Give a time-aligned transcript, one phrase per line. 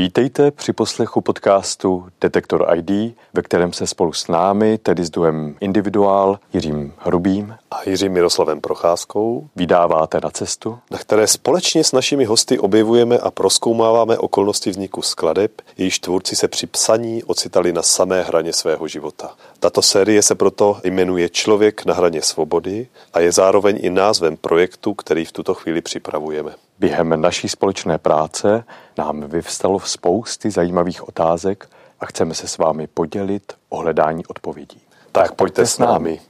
[0.00, 5.56] Vítejte při poslechu podcastu Detektor ID, ve kterém se spolu s námi, tedy s duem
[5.60, 12.24] Individuál, Jiřím Hrubým a Jiřím Miroslavem Procházkou, vydáváte na cestu, na které společně s našimi
[12.24, 18.22] hosty objevujeme a proskoumáváme okolnosti vzniku skladeb, jejíž tvůrci se při psaní ocitali na samé
[18.22, 19.34] hraně svého života.
[19.58, 24.94] Tato série se proto jmenuje Člověk na hraně svobody a je zároveň i názvem projektu,
[24.94, 26.69] který v tuto chvíli připravujeme.
[26.80, 28.64] Během naší společné práce
[28.98, 31.68] nám vyvstalo spousty zajímavých otázek
[32.00, 34.80] a chceme se s vámi podělit o hledání odpovědí.
[35.12, 36.20] Tak, tak pojďte s námi.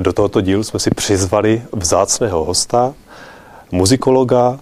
[0.00, 2.94] Do tohoto dílu jsme si přizvali vzácného hosta,
[3.72, 4.60] muzikologa,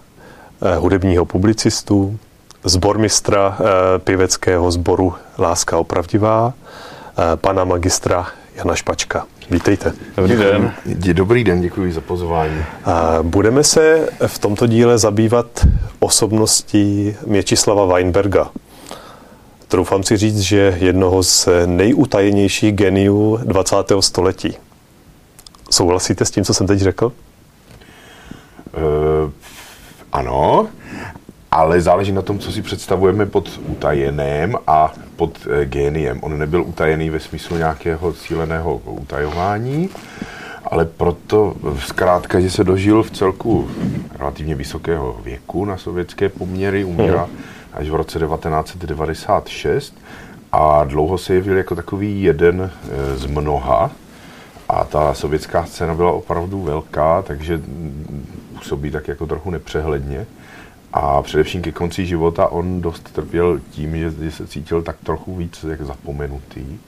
[0.61, 2.19] eh, hudebního publicistu,
[2.63, 9.25] zbormistra eh, piveckého sboru Láska opravdivá, eh, pana magistra Jana Špačka.
[9.49, 9.93] Vítejte.
[10.17, 10.73] Dobrý den.
[11.13, 12.65] Dobrý den, děkuji za pozvání.
[13.21, 15.67] Budeme se v tomto díle zabývat
[15.99, 18.49] osobností Měčislava Weinberga.
[19.67, 23.75] Troufám si říct, že jednoho z nejutajenějších geniů 20.
[23.99, 24.57] století.
[25.71, 27.11] Souhlasíte s tím, co jsem teď řekl?
[28.77, 29.31] Uh,
[30.11, 30.69] ano
[31.53, 36.19] ale záleží na tom, co si představujeme pod utajeném a pod e, géniem.
[36.21, 39.89] On nebyl utajený ve smyslu nějakého cíleného utajování,
[40.65, 43.69] ale proto zkrátka, že se dožil v celku
[44.19, 47.27] relativně vysokého věku na sovětské poměry, umírá
[47.73, 49.95] až v roce 1996
[50.51, 53.91] a dlouho se jevil jako takový jeden e, z mnoha.
[54.69, 57.61] A ta sovětská scéna byla opravdu velká, takže
[58.53, 60.25] působí tak jako trochu nepřehledně.
[60.93, 65.65] A především ke konci života on dost trpěl tím, že, se cítil tak trochu víc
[65.69, 66.79] jak zapomenutý,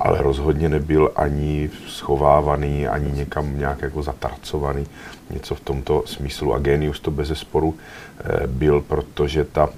[0.00, 4.86] ale rozhodně nebyl ani schovávaný, ani někam nějak jako zatarcovaný,
[5.30, 6.54] něco v tomto smyslu.
[6.54, 7.74] A Genius to bez zesporu
[8.20, 9.68] eh, byl, protože ta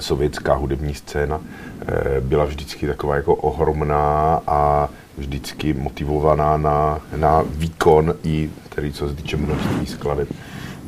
[0.00, 4.88] sovětská hudební scéna eh, byla vždycky taková jako ohromná a
[5.18, 10.28] vždycky motivovaná na, na výkon i tedy co se týče množství skladeb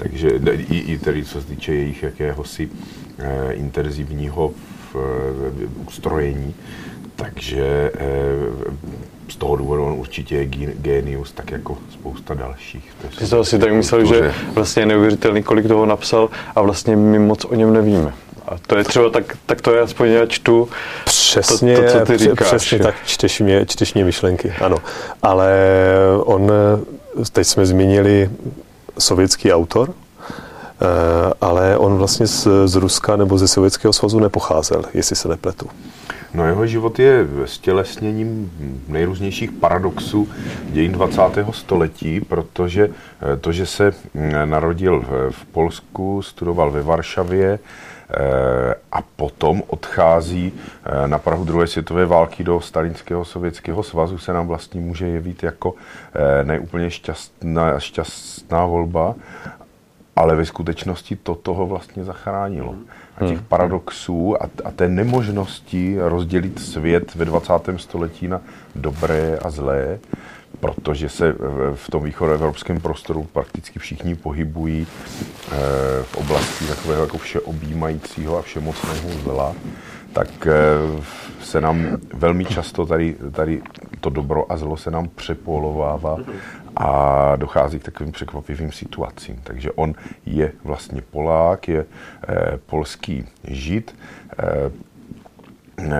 [0.02, 2.68] takže i, i tedy co se týče jejich jakéhosi
[3.18, 4.52] eh, intenzivního
[4.92, 6.54] v, eh, ustrojení.
[7.16, 8.06] Takže eh,
[9.28, 12.92] z toho důvodu on určitě je genius, tak jako spousta dalších.
[13.18, 17.18] Ty jsi asi tak myslel, že vlastně je neuvěřitelný, kolik toho napsal a vlastně my
[17.18, 18.12] moc o něm nevíme.
[18.46, 20.68] A to je třeba, tak, tak to je aspoň já čtu
[21.04, 22.48] přesně, to, to, co ty říkáš.
[22.48, 24.76] Přesně tak čteš mě, čteš mě myšlenky, ano.
[25.22, 25.52] Ale
[26.24, 26.52] on,
[27.32, 28.30] teď jsme zmínili
[29.00, 35.16] sovětský autor, eh, ale on vlastně z, z Ruska nebo ze Sovětského svazu nepocházel, jestli
[35.16, 35.66] se nepletu.
[36.34, 38.52] No jeho život je stělesněním
[38.88, 40.28] nejrůznějších paradoxů
[40.64, 41.22] dějin 20.
[41.50, 47.58] století, protože eh, to, že se mm, narodil v Polsku, studoval ve Varšavě,
[48.92, 50.52] a potom odchází
[51.06, 55.74] na Prahu druhé světové války do Stalinského sovětského svazu, se nám vlastně může jevit jako
[56.44, 59.14] neúplně šťastná, šťastná volba,
[60.16, 62.74] ale ve skutečnosti to toho vlastně zachránilo.
[63.16, 63.46] A těch hmm.
[63.48, 67.52] paradoxů a, a té nemožnosti rozdělit svět ve 20.
[67.76, 68.40] století na
[68.74, 69.98] dobré a zlé,
[70.60, 71.34] protože se
[71.74, 75.56] v tom východoevropském prostoru prakticky všichni pohybují eh,
[76.02, 79.54] v oblasti takového jako všeobjímajícího a všemocného zla,
[80.12, 80.52] tak eh,
[81.42, 83.62] se nám velmi často tady, tady
[84.00, 86.16] to dobro a zlo se nám přepolovává
[86.76, 89.40] a dochází k takovým překvapivým situacím.
[89.44, 89.94] Takže on
[90.26, 91.84] je vlastně Polák, je
[92.28, 93.94] eh, polský žid,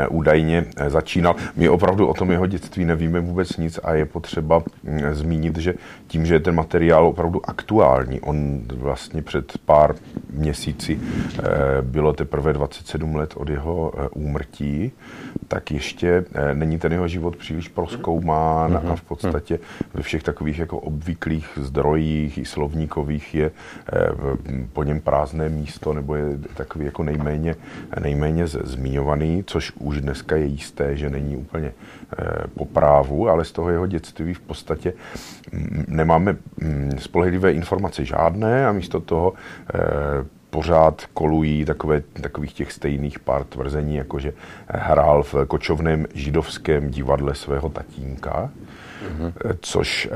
[0.08, 1.36] údajně eh, začínal.
[1.56, 5.74] My opravdu o tom jeho dětství nevíme vůbec nic a je potřeba mm, zmínit, že
[6.06, 9.94] tím, že je ten materiál opravdu aktuální, on vlastně před pár
[10.32, 11.00] měsíci
[11.38, 11.42] eh,
[11.82, 14.92] bylo teprve 27 let od jeho úmrtí,
[15.48, 16.24] tak ještě
[16.54, 19.59] není ten jeho život příliš proskoumán a v podstatě
[19.94, 23.50] ve všech takových jako obvyklých zdrojích i slovníkových je
[24.72, 27.54] po něm prázdné místo nebo je takový jako nejméně,
[28.00, 32.25] nejméně zmiňovaný, což už dneska je jisté, že není úplně eh,
[32.55, 34.93] po právu, ale z toho jeho dětství v podstatě
[35.53, 39.33] mm, nemáme mm, spolehlivé informace žádné a místo toho
[39.75, 39.78] eh,
[40.51, 44.33] pořád kolují takové, takových těch stejných pár tvrzení, jako že
[44.69, 48.51] hrál v kočovném židovském divadle svého tatínka,
[49.03, 49.33] mm-hmm.
[49.61, 50.09] což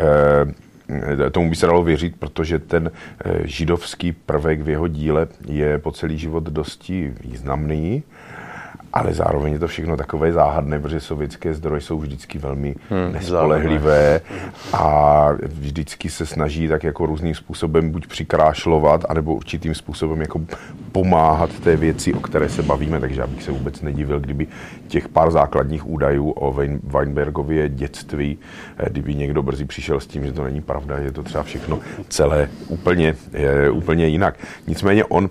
[1.33, 2.91] tomu by se dalo věřit, protože ten
[3.45, 8.03] židovský prvek v jeho díle je po celý život dosti významný
[8.95, 14.21] ale zároveň je to všechno takové záhadné, protože sovětské zdroje jsou vždycky velmi hmm, nespolehlivé
[14.73, 20.41] a vždycky se snaží tak jako různým způsobem buď přikrášlovat, anebo určitým způsobem jako
[20.93, 24.47] pomáhat té věci, o které se bavíme, takže já bych se vůbec nedivil, kdyby
[24.89, 26.53] těch pár základních údajů o
[26.83, 28.39] Weinbergově dětství,
[28.79, 31.79] eh, kdyby někdo brzy přišel s tím, že to není pravda, je to třeba všechno
[32.09, 34.39] celé úplně, je, úplně jinak.
[34.67, 35.31] Nicméně on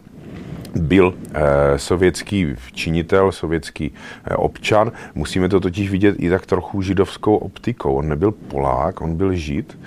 [0.75, 1.41] byl eh,
[1.79, 3.93] sovětský činitel, sovětský
[4.25, 4.91] eh, občan.
[5.15, 7.93] Musíme to totiž vidět i tak trochu židovskou optikou.
[7.93, 9.77] On nebyl Polák, on byl žid.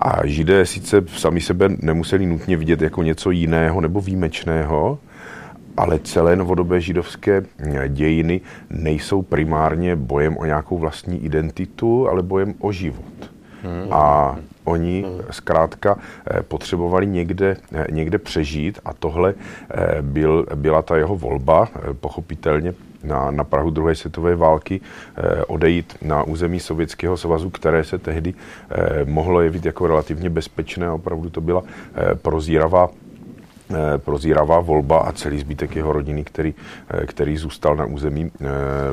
[0.00, 4.98] A židé sice sami sebe nemuseli nutně vidět jako něco jiného nebo výjimečného,
[5.76, 12.54] ale celé novodobé židovské eh, dějiny nejsou primárně bojem o nějakou vlastní identitu, ale bojem
[12.58, 13.30] o život.
[13.62, 13.92] Hmm.
[13.92, 15.20] A Oni hmm.
[15.30, 15.98] zkrátka
[16.30, 19.34] eh, potřebovali někde, eh, někde přežít a tohle
[19.70, 21.68] eh, byl, byla ta jeho volba,
[22.00, 22.74] pochopitelně
[23.04, 24.80] na, na Prahu druhé světové války
[25.46, 28.34] odejít na území Sovětského svazu, které se tehdy
[29.04, 30.90] mohlo jevit jako relativně bezpečné.
[30.90, 31.62] Opravdu to byla
[31.96, 32.88] Eh, prozíravá
[34.60, 36.54] volba a celý zbytek jeho rodiny, který,
[36.88, 38.46] eh, který zůstal na území eh,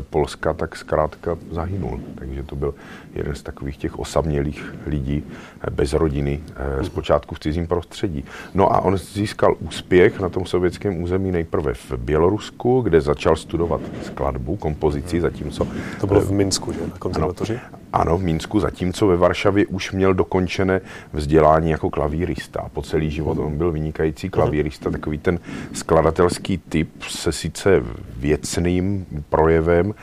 [0.09, 1.99] Polska, tak zkrátka zahynul.
[2.15, 2.73] Takže to byl
[3.13, 5.23] jeden z takových těch osamělých lidí
[5.71, 6.39] bez rodiny,
[6.81, 8.25] zpočátku v cizím prostředí.
[8.53, 13.81] No a on získal úspěch na tom sovětském území nejprve v Bělorusku, kde začal studovat
[14.01, 15.67] skladbu, kompozici, zatímco...
[15.99, 16.79] To bylo v Minsku, že?
[16.79, 17.59] Na konzervatoři?
[17.73, 20.81] Ano, ano, v Minsku, zatímco ve Varšavě už měl dokončené
[21.13, 22.69] vzdělání jako klavírista.
[22.73, 25.39] Po celý život on byl vynikající klavírista, takový ten
[25.73, 27.83] skladatelský typ se sice
[28.17, 29.93] věcným projevem,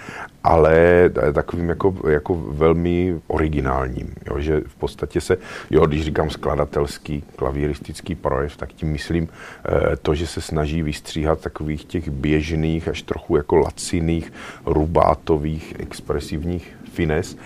[0.44, 4.14] ale takovým jako, jako velmi originálním.
[4.30, 5.36] Jo, že v podstatě se,
[5.70, 11.40] jo, když říkám skladatelský, klavíristický projev, tak tím myslím eh, to, že se snaží vystříhat
[11.40, 14.32] takových těch běžných, až trochu jako laciných,
[14.66, 17.36] rubátových, expresivních fines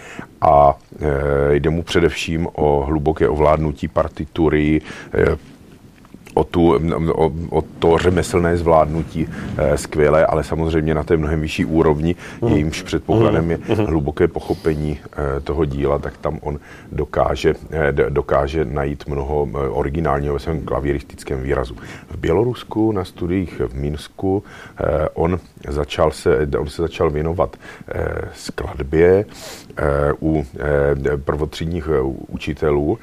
[0.40, 4.80] a e, jde mu především o hluboké ovládnutí partitury,
[5.14, 5.51] e,
[6.34, 6.80] o, tu,
[7.14, 12.48] o, o to řemeslné zvládnutí e, skvělé, ale samozřejmě na té mnohem vyšší úrovni, mm.
[12.48, 13.86] jejímž předpokladem je mm.
[13.86, 14.98] hluboké pochopení
[15.36, 16.60] e, toho díla, tak tam on
[16.92, 21.76] dokáže, e, dokáže najít mnoho originálního ve svém klavíristickém výrazu.
[22.10, 24.44] V Bělorusku na studiích v Minsku
[25.14, 25.38] on,
[25.68, 27.56] začal se, on se začal věnovat
[28.34, 29.24] skladbě
[30.22, 30.44] u
[31.24, 31.88] prvotřídních
[32.28, 32.98] učitelů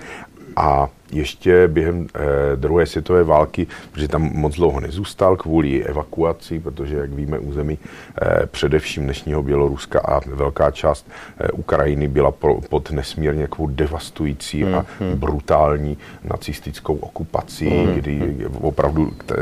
[0.56, 2.20] a ještě během eh,
[2.56, 7.78] druhé světové války, protože tam moc dlouho nezůstal kvůli evakuaci, protože, jak víme, území
[8.22, 11.08] eh, především dnešního Běloruska a velká část
[11.40, 15.20] eh, Ukrajiny byla pro, pod nesmírně jako devastující mm, a mm.
[15.20, 19.34] brutální nacistickou okupací, mm, kdy opravdu k,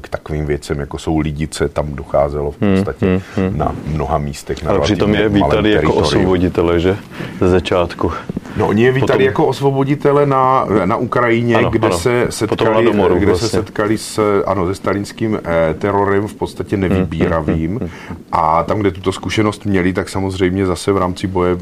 [0.00, 3.58] k takovým věcem, jako jsou lidice, tam docházelo v hmm, podstatě mm, mm.
[3.58, 4.62] na mnoha místech.
[4.62, 6.96] Na Ale přitom je vítali jako osvoboditele, že?
[7.40, 8.12] Ze začátku.
[8.56, 9.26] No, oni je vítali Potom...
[9.26, 11.98] jako osvoboditele na, na Ukrajině Ukrajině, ano, kde, ano.
[11.98, 13.48] Se setkali, domoru, kde vlastně.
[13.48, 17.70] se setkali s, ano, se stalinským eh, terorem v podstatě nevybíravým.
[17.70, 18.18] Hmm, hmm, hmm.
[18.32, 21.56] A tam, kde tuto zkušenost měli, tak samozřejmě zase v rámci boje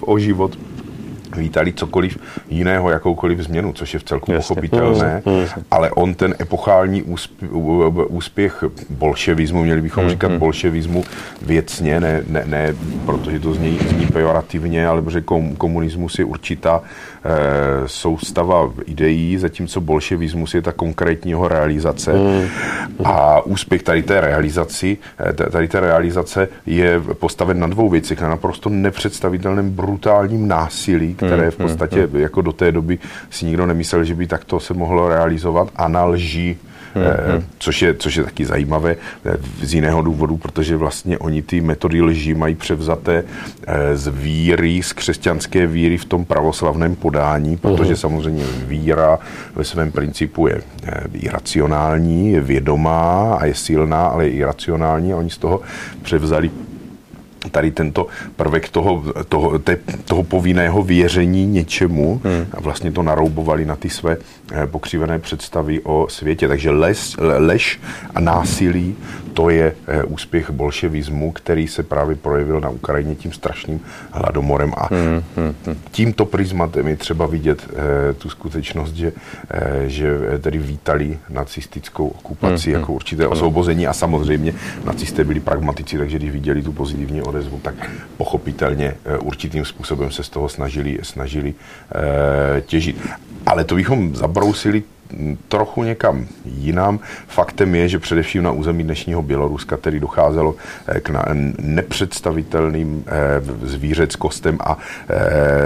[0.00, 0.58] o život
[1.36, 2.18] vítali cokoliv
[2.48, 4.48] jiného, jakoukoliv změnu, což je v celku Jasně.
[4.48, 5.46] pochopitelné, mm, mm.
[5.70, 7.50] ale on ten epochální úspěch,
[8.08, 10.38] úspěch bolševismu, měli bychom mm, říkat mm.
[10.38, 11.04] bolševismu
[11.42, 12.74] věcně, ne, ne, ne
[13.06, 15.24] protože to zní, zní pejorativně, ale protože
[15.58, 16.82] komunismus je určitá
[17.86, 22.12] soustava ideí, zatímco bolševismus je ta konkrétního realizace.
[22.12, 22.48] Mm.
[23.04, 28.28] A úspěch tady té realizaci, eh, tady té realizace je postaven na dvou věcech, na
[28.28, 32.20] naprosto nepředstavitelném brutálním násilí, které v hmm, podstatě hmm.
[32.20, 32.98] jako do té doby
[33.30, 36.56] si nikdo nemyslel, že by takto se mohlo realizovat a na lži
[36.94, 37.42] Mm-hmm.
[37.58, 42.02] což, je, což je taky zajímavé eh, z jiného důvodu, protože vlastně oni ty metody
[42.02, 43.24] lži mají převzaté
[43.94, 47.96] z víry, z křesťanské víry v tom pravoslavném podání, protože mm-hmm.
[47.96, 49.18] samozřejmě víra
[49.54, 50.62] ve svém principu je
[51.12, 55.60] iracionální, je vědomá a je silná, ale je iracionální a oni z toho
[56.02, 56.50] převzali
[57.50, 58.06] tady tento
[58.36, 62.46] prvek toho, toho, te, toho povinného věření něčemu hmm.
[62.52, 64.18] a vlastně to naroubovali na ty své eh,
[64.66, 66.48] pokřivené představy o světě.
[66.48, 67.80] Takže les, lež
[68.14, 68.96] a násilí
[69.32, 73.80] to je eh, úspěch bolševismu, který se právě projevil na Ukrajině tím strašným
[74.10, 75.76] hladomorem a hmm, hmm, hmm.
[75.90, 79.12] tímto prismatem je třeba vidět eh, tu skutečnost, že,
[79.50, 84.54] eh, že tedy vítali nacistickou okupaci jako určité osvobození a samozřejmě
[84.84, 87.74] nacisté byli pragmatici, takže když viděli tu pozitivní odezvu, tak
[88.16, 91.54] pochopitelně eh, určitým způsobem se z toho snažili, snažili
[91.94, 92.96] eh, těžit.
[93.46, 94.82] Ale to bychom zabrousili
[95.48, 97.00] trochu někam jinam.
[97.26, 100.54] Faktem je, že především na území dnešního Běloruska tedy docházelo
[101.02, 101.10] k
[101.58, 103.04] nepředstavitelným
[103.62, 104.78] zvířeckostem a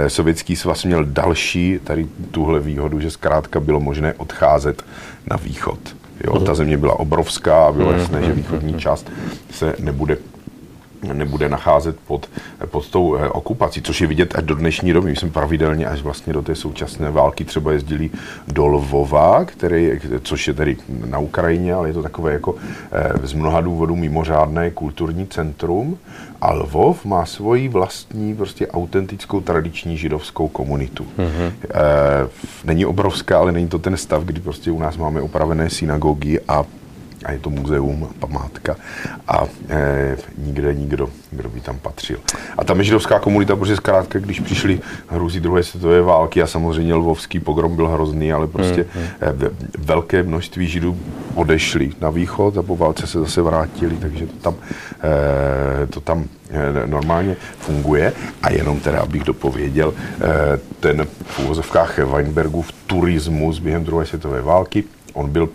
[0.07, 4.83] sovětský svaz měl další tady tuhle výhodu, že zkrátka bylo možné odcházet
[5.29, 5.79] na východ.
[6.23, 9.11] Jo, ta země byla obrovská a bylo jasné, že východní část
[9.51, 10.17] se nebude
[11.03, 12.29] nebude nacházet pod,
[12.65, 15.09] pod tou eh, okupací, což je vidět až do dnešní doby.
[15.09, 18.09] My jsme pravidelně až vlastně do té současné války třeba jezdili
[18.47, 19.91] do Lvova, který,
[20.23, 22.55] což je tedy na Ukrajině, ale je to takové jako
[22.91, 25.97] eh, z mnoha důvodů mimořádné kulturní centrum.
[26.41, 31.07] A Lvov má svoji vlastní prostě autentickou tradiční židovskou komunitu.
[31.17, 31.51] Mm-hmm.
[31.63, 32.27] E,
[32.63, 36.63] není obrovská, ale není to ten stav, kdy prostě u nás máme opravené synagogy a
[37.25, 38.75] a je to muzeum, památka
[39.27, 42.19] a e, nikde nikdo, kdo by tam patřil.
[42.57, 47.39] A ta židovská komunita, protože zkrátka, když přišli hruzí druhé světové války a samozřejmě lvovský
[47.39, 49.49] pogrom byl hrozný, ale prostě mm, mm.
[49.77, 50.97] velké množství židů
[51.35, 54.55] odešli na východ a po válce se zase vrátili, takže to tam,
[55.83, 58.13] e, to tam e, normálně funguje.
[58.43, 64.83] A jenom teda, abych dopověděl, e, ten v úvozovkách Weinbergův turismus během druhé světové války,
[65.13, 65.49] on byl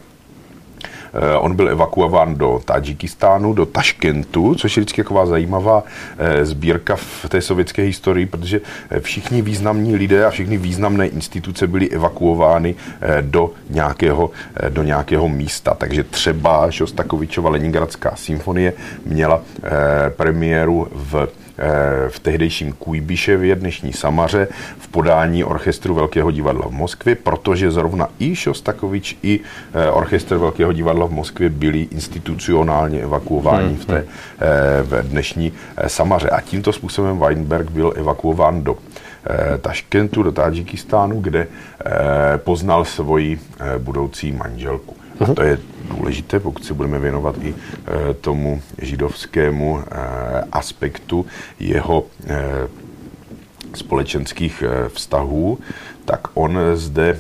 [1.41, 5.85] on byl evakuován do Tadžikistánu, do Taškentu, což je vždycky taková zajímavá
[6.19, 11.67] eh, sbírka v té sovětské historii, protože eh, všichni významní lidé a všechny významné instituce
[11.67, 12.75] byly evakuovány
[13.21, 14.31] do nějakého,
[14.69, 15.75] do nějakého místa.
[15.75, 18.73] Takže třeba Šostakovičova Leningradská symfonie
[19.07, 19.43] měla
[20.17, 21.52] premiéru v Eh,
[22.09, 28.37] v tehdejším Kujbiševě, dnešní Samaře, v podání orchestru Velkého divadla v Moskvě, protože zrovna i
[28.37, 29.41] Šostakovič, i
[29.75, 35.03] eh, orchestr Velkého divadla v Moskvě byli institucionálně evakuováni v té hmm, hmm.
[35.03, 35.53] v dnešní
[35.87, 36.31] Samaře.
[36.31, 38.77] A tímto způsobem Weinberg byl evakuován do
[39.61, 41.47] Taškentu, do Tadžikistánu, kde
[42.37, 43.41] poznal svoji
[43.79, 44.97] budoucí manželku.
[45.21, 45.35] A mhm.
[45.35, 45.59] to je
[45.97, 49.85] důležité, pokud se budeme věnovat i e, tomu židovskému e,
[50.53, 51.27] aspektu
[51.61, 52.69] jeho e,
[53.75, 55.59] společenských vztahů,
[56.05, 57.19] tak on zde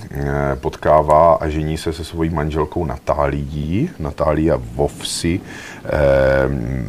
[0.54, 5.88] potkává a žení se se svojí manželkou Natálií, Natália Vovsi eh,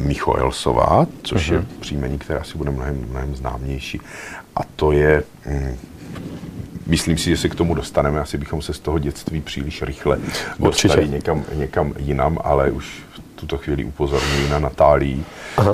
[0.06, 1.54] Michoelsová, což uh-huh.
[1.54, 1.68] je mhm.
[1.80, 4.00] příjmení, které asi bude mnohem, mnohem známější.
[4.56, 5.76] A to je hm,
[6.86, 8.20] myslím si, že se k tomu dostaneme.
[8.20, 10.18] Asi bychom se z toho dětství příliš rychle
[10.58, 13.02] dostali někam, někam jinam, ale už
[13.46, 15.24] tuto chvíli upozorňuji na Natálii.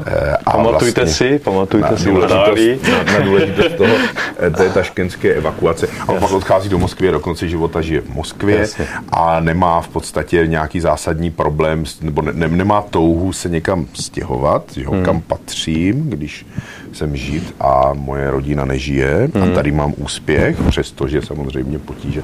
[0.07, 2.81] Eh, a pamatujte vlastně si, pamatujte na si Natálii.
[2.91, 3.95] Na, na důležitost toho,
[4.39, 5.89] eh, té taškenské evakuace.
[6.09, 8.87] A pak odchází do Moskvy a do konce života žije v Moskvě Jasně.
[9.13, 14.91] a nemá v podstatě nějaký zásadní problém, nebo ne, nemá touhu se někam stěhovat, jo,
[14.91, 15.05] hmm.
[15.05, 16.47] kam patřím, když
[16.93, 19.43] jsem žít a moje rodina nežije mm.
[19.43, 22.23] a tady mám úspěch, přestože samozřejmě potíže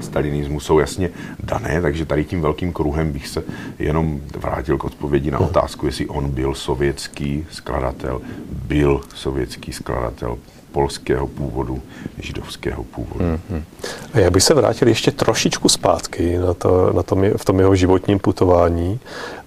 [0.00, 1.10] stalinismu jsou jasně
[1.40, 3.42] dané, takže tady tím velkým kruhem bych se
[3.78, 10.38] jenom vrátil k odpovědi na otázku, jestli on byl sovětský skladatel, byl sovětský skladatel
[10.72, 11.82] polského původu,
[12.18, 13.24] židovského původu.
[13.24, 13.62] Mm-hmm.
[14.12, 17.74] A já bych se vrátil ještě trošičku zpátky na to, na tom, v tom jeho
[17.76, 19.00] životním putování.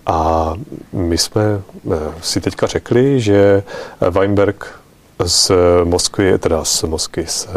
[0.05, 0.53] A
[0.93, 3.63] my jsme eh, si teďka řekli, že
[4.09, 4.78] Weinberg
[5.25, 5.51] z
[5.83, 7.47] Moskvy, teda z Moskvy, z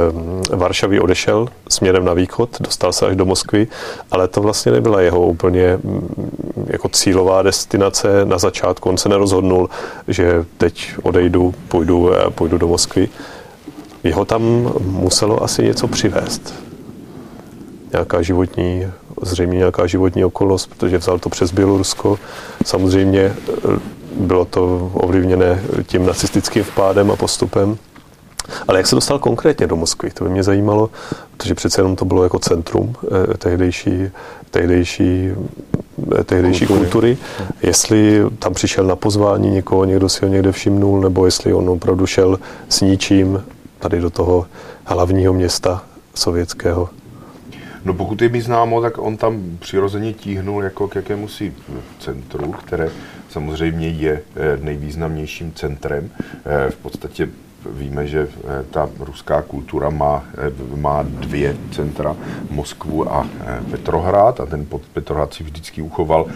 [0.50, 3.66] Varšavy odešel směrem na východ, dostal se až do Moskvy,
[4.11, 5.78] ale to vlastně nebyla jeho úplně
[6.66, 8.88] jako cílová destinace na začátku.
[8.88, 9.71] On se nerozhodnul,
[10.09, 13.09] že teď odejdu, půjdu, eh, půjdu do Moskvy.
[14.04, 16.54] Jeho tam muselo asi něco přivést.
[17.92, 18.87] Nějaká životní,
[19.22, 22.18] zřejmě nějaká životní okolnost, protože vzal to přes Bělorusko.
[22.64, 23.78] Samozřejmě eh,
[24.16, 27.78] bylo to ovlivněné tím nacistickým vpádem a postupem.
[28.68, 30.10] Ale jak se dostal konkrétně do Moskvy?
[30.10, 30.90] To by mě zajímalo,
[31.36, 34.10] protože přece jenom to bylo jako centrum eh, tehdejší,
[34.50, 35.30] tehdejší,
[36.18, 36.86] eh, tehdejší kultury.
[36.90, 37.18] kultury.
[37.62, 42.06] Jestli tam přišel na pozvání někoho, někdo si ho někde všimnul, nebo jestli on opravdu
[42.06, 42.38] šel
[42.68, 43.44] s ničím
[43.78, 44.46] tady do toho
[44.84, 45.82] hlavního města
[46.14, 46.88] sovětského.
[47.84, 51.52] No pokud je mi známo, tak on tam přirozeně tíhnul jako k jakému si
[51.98, 52.90] centru, které
[53.28, 56.10] samozřejmě je eh, nejvýznamnějším centrem.
[56.16, 57.28] Eh, v podstatě
[57.70, 60.24] víme, že eh, ta ruská kultura má,
[60.76, 62.16] má dvě centra,
[62.50, 63.28] Moskvu a
[63.70, 66.26] Petrohrad a ten pod Petrohrad si vždycky uchoval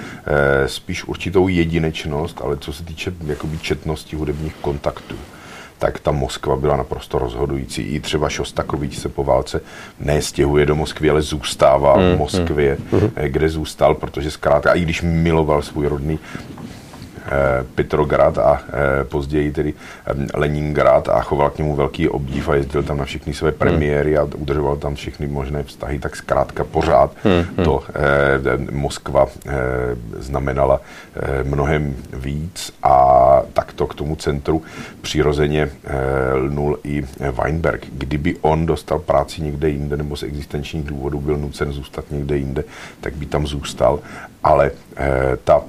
[0.67, 5.17] spíš určitou jedinečnost, ale co se týče jakoby četnosti hudebních kontaktů
[5.79, 7.83] tak ta Moskva byla naprosto rozhodující.
[7.83, 9.61] I třeba Šostakovič se po válce
[10.01, 15.03] nestěhuje do Moskvy, ale zůstává mm, v Moskvě, mm, kde zůstal, protože zkrátka, i když
[15.03, 16.19] miloval svůj rodný
[17.75, 18.61] Petrograd a
[19.03, 19.75] později tedy
[20.35, 23.59] Leningrad a choval k němu velký obdiv a jezdil tam na všechny své hmm.
[23.59, 27.65] premiéry a udržoval tam všechny možné vztahy, tak zkrátka pořád hmm.
[27.65, 27.83] to
[28.71, 29.27] Moskva
[30.19, 30.81] znamenala
[31.43, 34.63] mnohem víc a takto k tomu centru
[35.01, 35.71] přirozeně
[36.35, 37.05] lnul i
[37.43, 37.87] Weinberg.
[37.93, 42.65] Kdyby on dostal práci někde jinde nebo z existenčních důvodů byl nucen zůstat někde jinde,
[43.01, 43.99] tak by tam zůstal,
[44.45, 44.71] ale
[45.45, 45.61] ta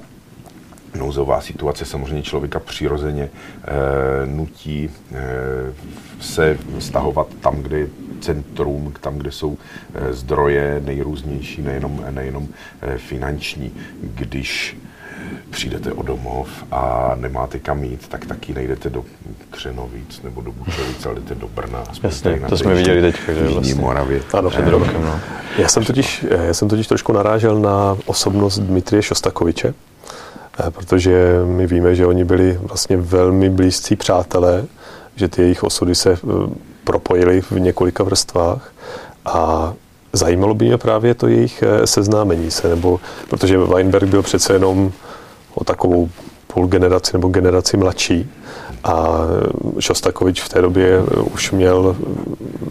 [0.94, 5.18] nouzová situace samozřejmě člověka přirozeně e, nutí e,
[6.20, 7.88] se stahovat tam, kde je
[8.20, 9.58] centrum, tam, kde jsou
[9.94, 12.48] e, zdroje nejrůznější, nejenom, nejenom
[12.82, 13.72] e, finanční.
[14.02, 14.76] Když
[15.50, 19.04] přijdete o domov a nemáte kam jít, tak taky nejdete do
[19.50, 21.84] Křenovíc nebo do Bučovic, ale jdete do Brna.
[22.02, 23.16] Jasně, to jsme viděli teď.
[23.52, 23.74] Vlastně.
[23.74, 24.22] Moravě.
[24.32, 25.02] Ano, před rokem.
[25.02, 25.20] No.
[25.58, 29.87] Já, jsem totiž, já jsem totiž trošku narážel na osobnost Dmitrie Šostakoviče, Eh,
[30.70, 34.64] protože my víme, že oni byli vlastně velmi blízcí přátelé,
[35.16, 36.18] že ty jejich osudy se eh,
[36.84, 38.72] propojily v několika vrstvách.
[39.24, 39.72] A
[40.12, 43.00] zajímalo by mě právě to jejich eh, seznámení se, nebo
[43.30, 44.92] protože Weinberg byl přece jenom
[45.54, 46.08] o takovou
[46.46, 48.30] půl generaci nebo generaci mladší.
[48.84, 49.18] A
[49.78, 51.02] Šostakovič v té době
[51.34, 51.96] už měl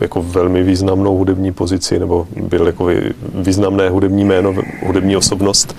[0.01, 2.89] jako velmi významnou hudební pozici nebo byl jako
[3.35, 5.75] významné hudební jméno, hudební osobnost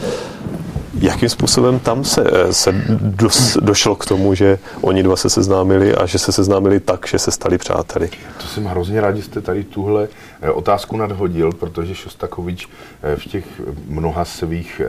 [1.01, 5.95] Jakým způsobem tam se, eh, se dos, došlo k tomu, že oni dva se seznámili
[5.95, 8.11] a že se seznámili tak, že se stali přáteli?
[8.41, 10.09] To jsem hrozně rád, že jste tady tuhle
[10.43, 12.69] eh, otázku nadhodil, protože Šostakovič
[13.03, 13.45] eh, v těch
[13.89, 14.81] mnoha svých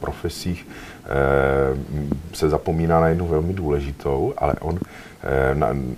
[0.00, 0.66] profesích
[2.32, 4.78] se zapomíná na jednu velmi důležitou, ale on,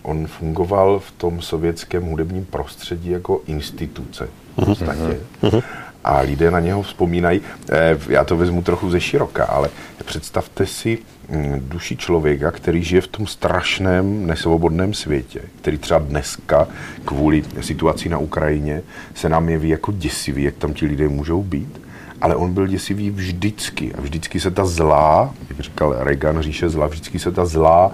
[0.02, 5.20] on fungoval v tom sovětském hudebním prostředí jako instituce v podstatě.
[5.42, 5.62] Uh-huh
[6.06, 7.40] a lidé na něho vzpomínají.
[7.72, 9.68] Eh, já to vezmu trochu ze široka, ale
[10.04, 10.98] představte si
[11.28, 16.68] mm, duši člověka, který žije v tom strašném, nesvobodném světě, který třeba dneska
[17.04, 18.82] kvůli situaci na Ukrajině
[19.14, 21.80] se nám jeví jako děsivý, jak tam ti lidé můžou být.
[22.20, 26.86] Ale on byl děsivý vždycky a vždycky se ta zlá, jak říkal Reagan, říše zla,
[26.86, 27.92] vždycky se ta zlá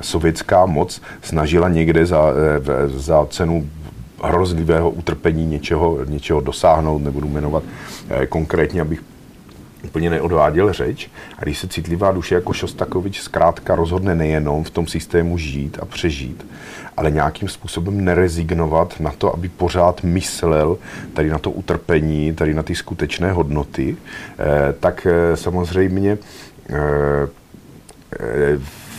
[0.00, 3.70] sovětská moc snažila někde za, eh, za cenu
[4.22, 7.62] hrozlivého utrpení něčeho, něčeho dosáhnout, nebudu jmenovat
[8.10, 9.02] eh, konkrétně, abych
[9.84, 11.10] úplně neodváděl řeč.
[11.38, 15.84] A když se citlivá duše jako Šostakovič zkrátka rozhodne nejenom v tom systému žít a
[15.84, 16.46] přežít,
[16.96, 20.78] ale nějakým způsobem nerezignovat na to, aby pořád myslel
[21.14, 23.96] tady na to utrpení, tady na ty skutečné hodnoty,
[24.38, 26.18] eh, tak eh, samozřejmě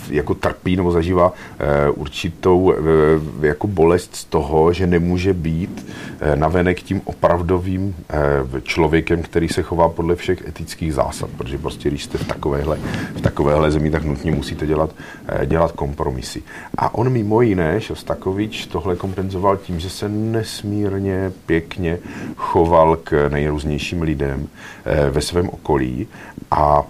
[0.09, 5.87] jako trpí nebo zažívá eh, určitou eh, jako bolest z toho, že nemůže být
[6.19, 7.95] eh, navenek tím opravdovým
[8.63, 12.77] člověkem, který se chová podle všech etických zásad, protože prostě když jste v takovéhle,
[13.15, 14.95] v takovéhle zemi, tak nutně musíte dělat,
[15.45, 16.43] dělat kompromisy.
[16.77, 21.99] A on mimo jiné, Šostakovič, tohle kompenzoval tím, že se nesmírně pěkně
[22.35, 24.47] choval k nejrůznějším lidem
[25.11, 26.07] ve svém okolí
[26.51, 26.83] a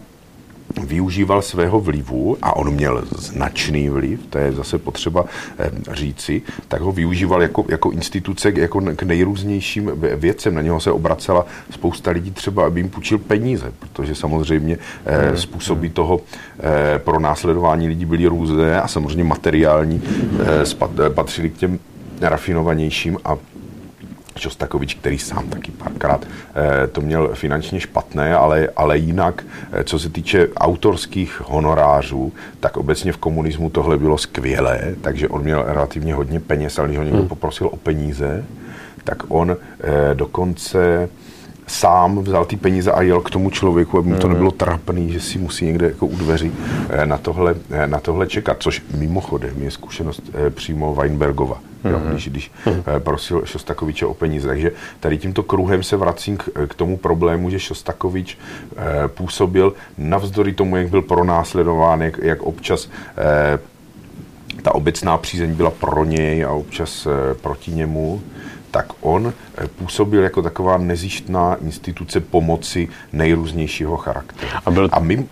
[0.82, 5.26] využíval svého vlivu, a on měl značný vliv, to je zase potřeba
[5.60, 10.56] eh, říci, tak ho využíval jako, jako instituce jako k nejrůznějším věcem.
[10.56, 15.38] Na něho se obracela spousta lidí třeba, aby jim půjčil peníze, protože samozřejmě eh, hmm.
[15.38, 16.21] způsoby toho
[16.60, 20.02] eh, pro následování lidí byly různé a samozřejmě materiální
[21.15, 21.80] patřili k těm
[22.21, 23.38] rafinovanějším a
[24.37, 29.99] Šostakovič, který sám taky párkrát eh, to měl finančně špatné, ale, ale jinak, eh, co
[29.99, 36.13] se týče autorských honorářů, tak obecně v komunismu tohle bylo skvělé, takže on měl relativně
[36.13, 37.27] hodně peněz, ale když ho někdo hmm.
[37.27, 38.45] poprosil o peníze,
[39.03, 41.09] tak on eh, dokonce
[41.73, 44.33] sám vzal ty peníze a jel k tomu člověku, aby mu to hmm.
[44.33, 46.51] nebylo trapný, že si musí někde jako u dveří
[47.05, 47.55] na tohle,
[47.86, 51.59] na tohle čekat, což mimochodem je zkušenost přímo Weinbergova
[51.89, 52.12] jo, mhm.
[52.12, 52.83] když, když mhm.
[52.88, 54.47] Eh, prosil Šostakoviče o peníze.
[54.47, 58.38] Takže tady tímto kruhem se vracím k, k tomu problému, že Šostakovič
[58.77, 63.59] eh, působil navzdory tomu, jak byl pronásledován, jak, jak občas eh,
[64.62, 68.21] ta obecná přízeň byla pro něj a občas eh, proti němu,
[68.73, 74.51] tak on eh, působil jako taková nezištná instituce pomoci nejrůznějšího charakteru.
[74.65, 75.25] A, byl, a my,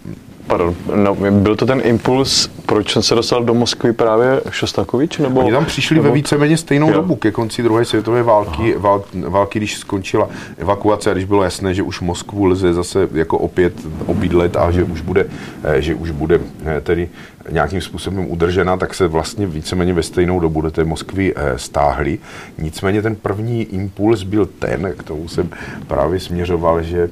[0.47, 5.17] pardon, no, byl to ten impuls proč jsem se dostal do Moskvy právě Šostakovič?
[5.17, 6.07] Nebo, Oni tam přišli nebo...
[6.07, 6.93] ve víceméně stejnou jo.
[6.93, 11.73] dobu ke konci druhé světové války, vál, války, když skončila evakuace a když bylo jasné,
[11.73, 13.73] že už Moskvu lze zase jako opět
[14.05, 15.27] obydlet a že už bude,
[15.63, 17.09] eh, že už bude eh, tedy
[17.51, 22.19] nějakým způsobem udržena, tak se vlastně víceméně ve stejnou dobu do té Moskvy eh, stáhli.
[22.57, 25.49] Nicméně ten první impuls byl ten, k tomu jsem
[25.87, 27.09] právě směřoval, že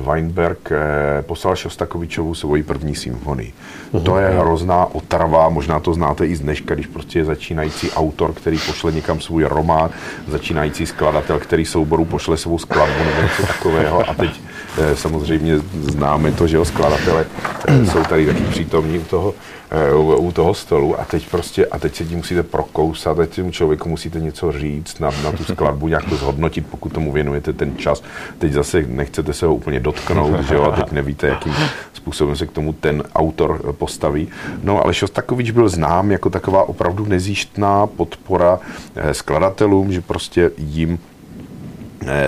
[0.00, 0.72] Weinberg
[1.20, 3.52] poslal Šostakovičovu svoji první symfonii.
[3.92, 4.02] Uh-huh.
[4.02, 8.32] To je hrozná otrava, možná to znáte i z dneška, když prostě je začínající autor,
[8.32, 9.90] který pošle někam svůj román,
[10.28, 14.49] začínající skladatel, který souboru pošle svou skladbu nebo něco takového a teď eh,
[14.94, 17.26] samozřejmě známe to, že jo, skladatele
[17.68, 19.34] eh, jsou tady taky přítomní u toho,
[19.70, 23.50] eh, u, toho stolu a teď prostě, a teď se tím musíte prokousat, teď tomu
[23.50, 27.76] člověku musíte něco říct na, na tu skladbu, nějak to zhodnotit, pokud tomu věnujete ten
[27.76, 28.02] čas.
[28.38, 31.54] Teď zase nechcete se ho úplně dotknout, že jo, a teď nevíte, jakým
[31.92, 34.28] způsobem se k tomu ten autor postaví.
[34.62, 38.58] No ale Šostakovič byl znám jako taková opravdu nezjištná podpora
[38.96, 41.19] eh, skladatelům, že prostě jim Eh,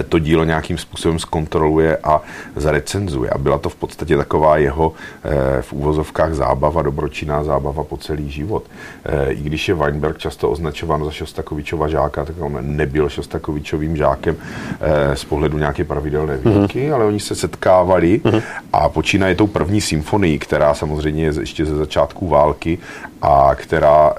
[0.08, 2.20] to dílo nějakým způsobem zkontroluje a
[2.56, 3.30] zarecenzuje.
[3.30, 4.92] A byla to v podstatě taková jeho
[5.24, 8.64] eh, v úvozovkách zábava, dobročinná zábava po celý život.
[9.04, 14.36] Eh, I když je Weinberg často označován za Šostakovičova žáka, tak on nebyl Šostakovičovým žákem
[15.14, 16.94] z pohledu nějaké pravidelné výuky, mm.
[16.94, 18.40] ale oni se setkávali mm.
[18.72, 22.78] a počínaje tou první symfonii, která samozřejmě je ještě ze začátku války
[23.22, 24.12] a která,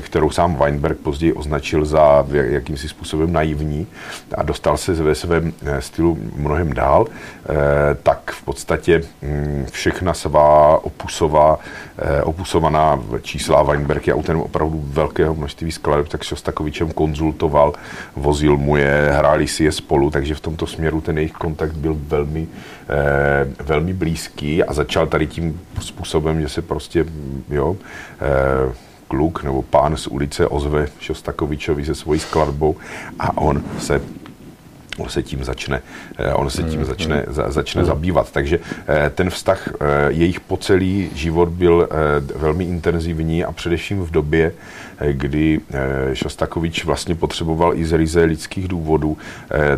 [0.00, 3.86] kterou sám Weinberg později označil za jakýmsi způsobem naivní
[4.34, 7.54] a dostal se ve svém eh, stylu mnohem dál, eh,
[8.02, 11.58] tak v podstatě mm, všechna svá opusová,
[11.98, 17.72] eh, opusovaná čísla Weinberg je autorem opravdu velkého množství skladeb, tak Šostakovičem konzultoval,
[18.16, 21.96] vozil mu je, hráli si je spolu, takže v tomto směru ten jejich kontakt byl
[21.98, 22.48] velmi,
[23.64, 27.04] velmi blízký a začal tady tím způsobem, že se prostě,
[27.50, 27.76] jo,
[29.08, 32.76] kluk nebo pán z ulice ozve Šostakovičovi se svojí skladbou
[33.18, 34.00] a on se
[34.98, 35.82] on se tím začne,
[36.18, 38.32] eh, on se tím hmm, začne, za, začne zabývat.
[38.32, 39.72] Takže eh, ten vztah eh,
[40.08, 41.88] jejich po celý život byl
[42.36, 44.52] velmi intenzivní a především v době,
[45.12, 45.60] kdy
[46.12, 49.18] Šostakovič vlastně potřeboval i z ryze lidských důvodů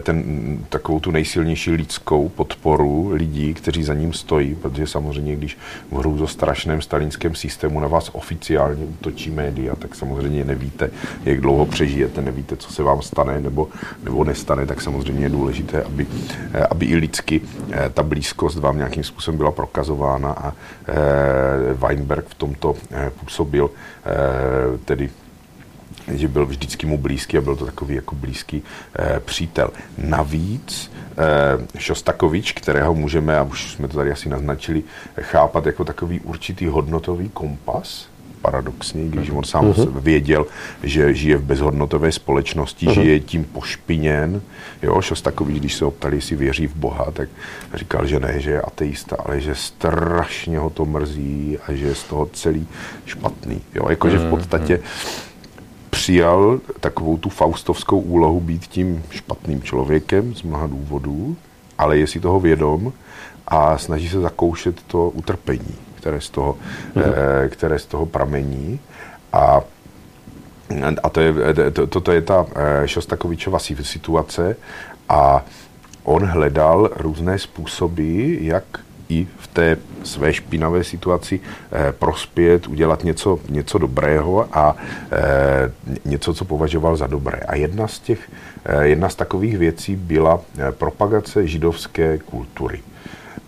[0.02, 0.24] ten,
[0.68, 5.58] takovou tu nejsilnější lidskou podporu lidí, kteří za ním stojí, protože samozřejmě, když
[5.90, 10.90] v hrůzo strašném stalinském systému na vás oficiálně útočí média, tak samozřejmě nevíte,
[11.24, 13.68] jak dlouho přežijete, nevíte, co se vám stane nebo,
[14.04, 16.06] nebo nestane, tak samozřejmě je důležité, aby,
[16.54, 20.94] eh, aby i lidsky eh, ta blízkost vám nějakým způsobem byla prokazována a eh,
[21.74, 22.74] Weinberg v tomto
[23.20, 23.70] působil
[24.84, 25.10] tedy
[26.08, 28.62] že byl vždycky mu blízký a byl to takový jako blízký
[28.98, 29.70] eh, přítel.
[29.98, 30.92] Navíc
[31.74, 34.82] eh, Šostakovič, kterého můžeme, a už jsme to tady asi naznačili,
[35.20, 38.08] chápat jako takový určitý hodnotový kompas,
[38.42, 40.00] paradoxně, když on sám uh-huh.
[40.00, 40.46] věděl,
[40.82, 42.94] že žije v bezhodnotové společnosti, uh-huh.
[42.94, 44.42] žije tím pošpiněn.
[44.82, 47.28] Jo, Šostakovič, když se optali, jestli věří v Boha, tak
[47.74, 51.94] říkal, že ne, že je ateista, ale že strašně ho to mrzí a že je
[51.94, 52.66] z toho celý
[53.06, 53.60] špatný.
[53.74, 54.80] Jo, jakože v mhm, podstatě
[55.90, 61.36] přijal takovou tu faustovskou úlohu být tím špatným člověkem z mnoha důvodů,
[61.78, 62.92] ale je si toho vědom
[63.48, 66.58] a snaží se zakoušet to utrpení které z toho,
[66.94, 67.48] mm-hmm.
[67.48, 68.80] které z toho pramení.
[69.32, 69.60] A
[71.02, 71.32] a to je,
[71.72, 74.56] to, toto je ta eh, Šostakovičova situace
[75.08, 75.44] a
[76.04, 78.64] on hledal různé způsoby, jak
[79.08, 84.76] i v té své špinavé situaci eh, prospět, udělat něco, něco dobrého a
[85.12, 85.72] eh,
[86.04, 87.38] něco, co považoval za dobré.
[87.48, 88.30] A jedna z těch,
[88.64, 90.40] eh, jedna z takových věcí byla
[90.78, 92.80] propagace židovské kultury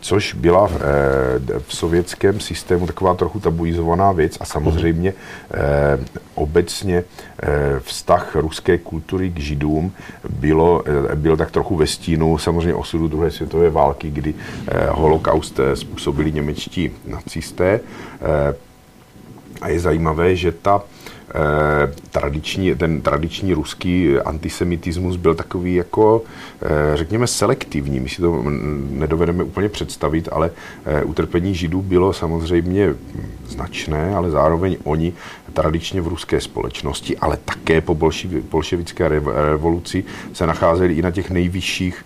[0.05, 5.15] což byla v, eh, v sovětském systému taková trochu tabuizovaná věc a samozřejmě
[5.55, 5.99] eh,
[6.35, 7.05] obecně
[7.43, 9.93] eh, vztah ruské kultury k židům
[10.29, 14.35] bylo, byl tak trochu ve stínu samozřejmě osudu druhé světové války, kdy
[14.91, 17.81] holokaust způsobili němečtí nacisté.
[19.61, 20.83] A je zajímavé, že ta
[22.11, 26.23] tradiční, ten tradiční ruský antisemitismus byl takový jako,
[26.63, 28.01] eh, řekněme, selektivní.
[28.01, 28.45] My si to
[28.91, 30.51] nedovedeme úplně představit, ale
[30.85, 32.95] eh, utrpení židů bylo samozřejmě
[33.49, 35.13] značné, ale zároveň oni
[35.53, 37.95] tradičně v ruské společnosti, ale také po
[38.51, 42.05] bolševické revoluci se nacházely i na těch nejvyšších,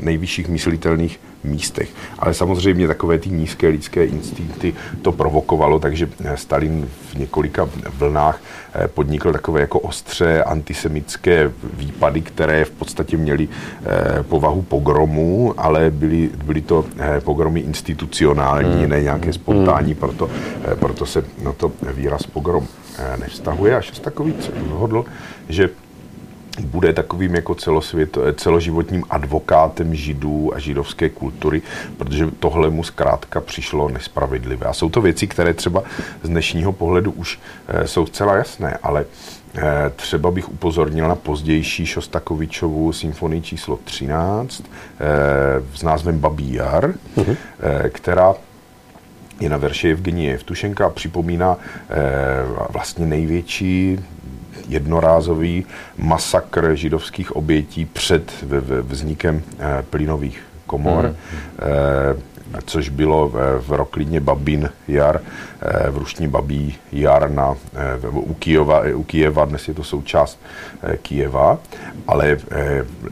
[0.00, 1.88] nejvyšších myslitelných místech.
[2.18, 8.40] Ale samozřejmě takové ty nízké lidské instinkty to provokovalo, takže Stalin v několika vlnách
[8.74, 15.90] eh, podnikl takové jako ostře antisemické výpady, které v podstatě měly eh, povahu pogromu, ale
[15.90, 18.88] byly, byly to eh, pogromy institucionální, hmm.
[18.88, 20.30] ne nějaké spontánní, proto,
[20.74, 22.66] proto se na to výraz pogrom
[23.20, 23.76] nevztahuje.
[23.76, 25.04] A Šostakovič rozhodl,
[25.48, 25.68] že
[26.60, 31.62] bude takovým jako celosvět, celoživotním advokátem židů a židovské kultury,
[31.96, 34.66] protože tohle mu zkrátka přišlo nespravedlivé.
[34.66, 35.82] A jsou to věci, které třeba
[36.22, 39.04] z dnešního pohledu už eh, jsou zcela jasné, ale
[39.54, 45.06] eh, Třeba bych upozornil na pozdější Šostakovičovu symfonii číslo 13 eh,
[45.74, 47.36] s názvem Babí jar, uh-huh.
[47.88, 48.34] která
[49.40, 51.56] je na verše Evgenie Jevtušenka a připomíná
[52.70, 53.98] vlastně největší
[54.68, 55.66] jednorázový
[55.98, 58.32] masakr židovských obětí před
[58.82, 61.04] vznikem eh, plynových komor.
[61.04, 61.14] Hmm
[62.64, 63.28] což bylo
[63.58, 65.20] v Roklíně Babín Jar,
[65.62, 67.54] eh, v Rušní Babí Jar na,
[68.04, 70.40] eh, u, Kijeva, u Kijeva, dnes je to součást
[70.82, 71.58] eh, Kijeva,
[72.06, 72.36] ale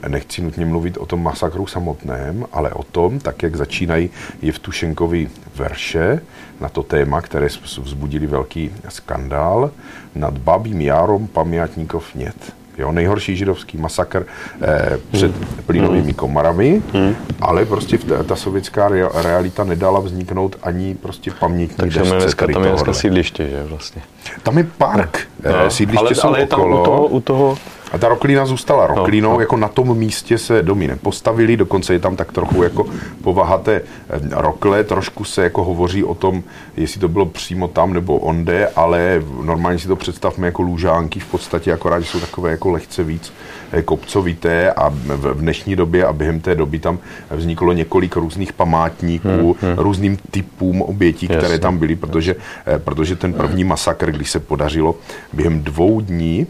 [0.08, 4.10] nechci nutně mluvit o tom masakru samotném, ale o tom, tak jak začínají
[4.42, 6.20] Jevtušenkovi verše
[6.60, 7.46] na to téma, které
[7.82, 9.70] vzbudili velký skandál,
[10.14, 14.26] nad Babím Jarom památníkov nět Jo, nejhorší židovský masakr
[14.62, 15.46] eh, před hmm.
[15.66, 16.14] plynovými hmm.
[16.14, 17.16] komorami, hmm.
[17.40, 22.16] ale prostě ta, ta sovětská realita nedala vzniknout ani prostě pamětní Takže desce.
[22.16, 24.02] dneska, tam je dneska sídliště, že vlastně.
[24.42, 25.50] Tam je park, no.
[25.66, 26.74] eh, sídliště ale, jsou ale okolo.
[26.74, 27.58] Tam u toho, u toho
[27.92, 29.40] a ta roklína zůstala roklínou, no, no.
[29.40, 32.87] jako na tom místě se domy nepostavili, dokonce je tam tak trochu jako
[33.22, 36.42] povaha té eh, rokle, trošku se jako hovoří o tom,
[36.76, 41.26] jestli to bylo přímo tam nebo onde, ale normálně si to představme jako lůžánky v
[41.26, 43.33] podstatě, akorát, že jsou takové jako lehce víc
[43.72, 46.98] eh, kopcovité a v dnešní době a během té doby tam
[47.31, 49.78] vzniklo několik různých památníků, hmm, hmm.
[49.78, 51.38] různým typům obětí, Jasně.
[51.38, 54.94] které tam byly, protože, eh, protože ten první masakr, když se podařilo
[55.33, 56.46] během dvou dní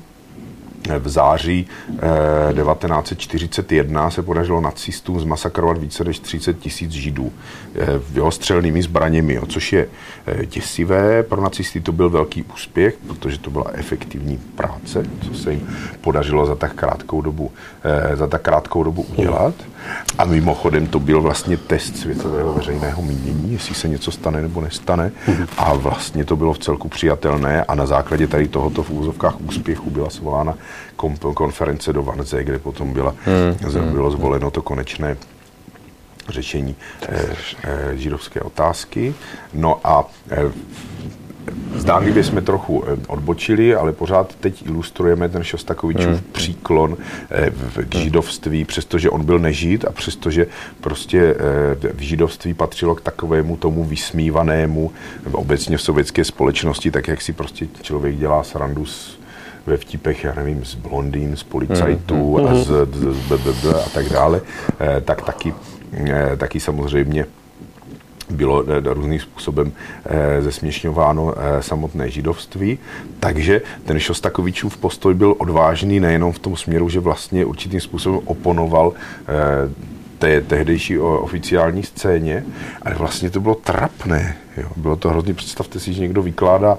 [0.99, 1.67] v září
[2.55, 7.33] 1941 eh, se podařilo nacistům zmasakrovat více než 30 tisíc židů
[7.75, 9.89] eh, střelnými zbraněmi, což je
[10.27, 11.23] eh, děsivé.
[11.23, 15.69] Pro nacisty to byl velký úspěch, protože to byla efektivní práce, co se jim
[16.01, 17.51] podařilo za tak krátkou dobu,
[18.15, 19.55] za tak krátkou dobu udělat.
[20.19, 25.13] A mimochodem to byl vlastně test světového veřejného mínění, jestli se něco stane nebo nestane.
[25.59, 29.91] A vlastně to bylo v celku přijatelné a na základě tady tohoto v úzovkách úspěchu
[29.91, 30.55] byla svolána
[31.35, 33.93] konference do Vanze, kde potom byla, hmm.
[33.93, 35.17] bylo zvoleno to konečné
[36.29, 39.15] řešení eh, eh, židovské otázky.
[39.55, 40.53] No a eh,
[41.75, 46.21] Zdánlivě jsme trochu eh, odbočili, ale pořád teď ilustrujeme ten Šostakovičův hmm.
[46.33, 46.97] příklon
[47.31, 47.51] eh,
[47.85, 50.47] k židovství, přestože on byl nežid a přestože
[50.81, 51.37] prostě
[51.85, 54.93] eh, v židovství patřilo k takovému tomu vysmívanému
[55.33, 59.22] obecně v sovětské společnosti, tak jak si prostě člověk dělá srandu s
[59.67, 63.89] ve vtipech, já nevím, z blondýn, z policajtů mm, a z, z, z BBB a
[63.95, 64.41] tak dále,
[65.05, 65.55] tak taky,
[66.37, 67.27] taky samozřejmě
[68.33, 69.73] bylo eh, různým způsobem
[70.07, 72.79] eh, zesměšňováno eh, samotné židovství.
[73.21, 78.93] Takže ten Šostakovičův postoj byl odvážný nejenom v tom směru, že vlastně určitým způsobem oponoval
[80.23, 82.45] té tehdejší oficiální scéně,
[82.83, 84.37] ale vlastně to bylo trapné.
[84.57, 84.69] Jo.
[84.77, 86.79] Bylo to hrozně, představte si, že někdo vykládá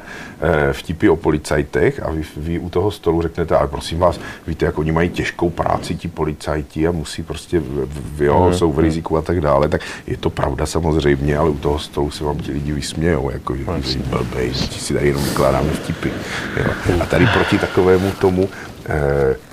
[0.69, 4.65] e, vtipy o policajtech a vy, vy u toho stolu řeknete, ale prosím vás, víte,
[4.65, 8.53] jak oni mají těžkou práci, ti policajti a musí prostě, v, v, jo, mm.
[8.53, 12.12] jsou v riziku a tak dále, tak je to pravda samozřejmě, ale u toho stolu
[12.12, 16.10] se vám ti lidi vysmějou, jako že jsi blbej, si tady jenom vykládáme vtipy.
[16.58, 16.95] Jo.
[17.01, 18.49] A tady proti takovému tomu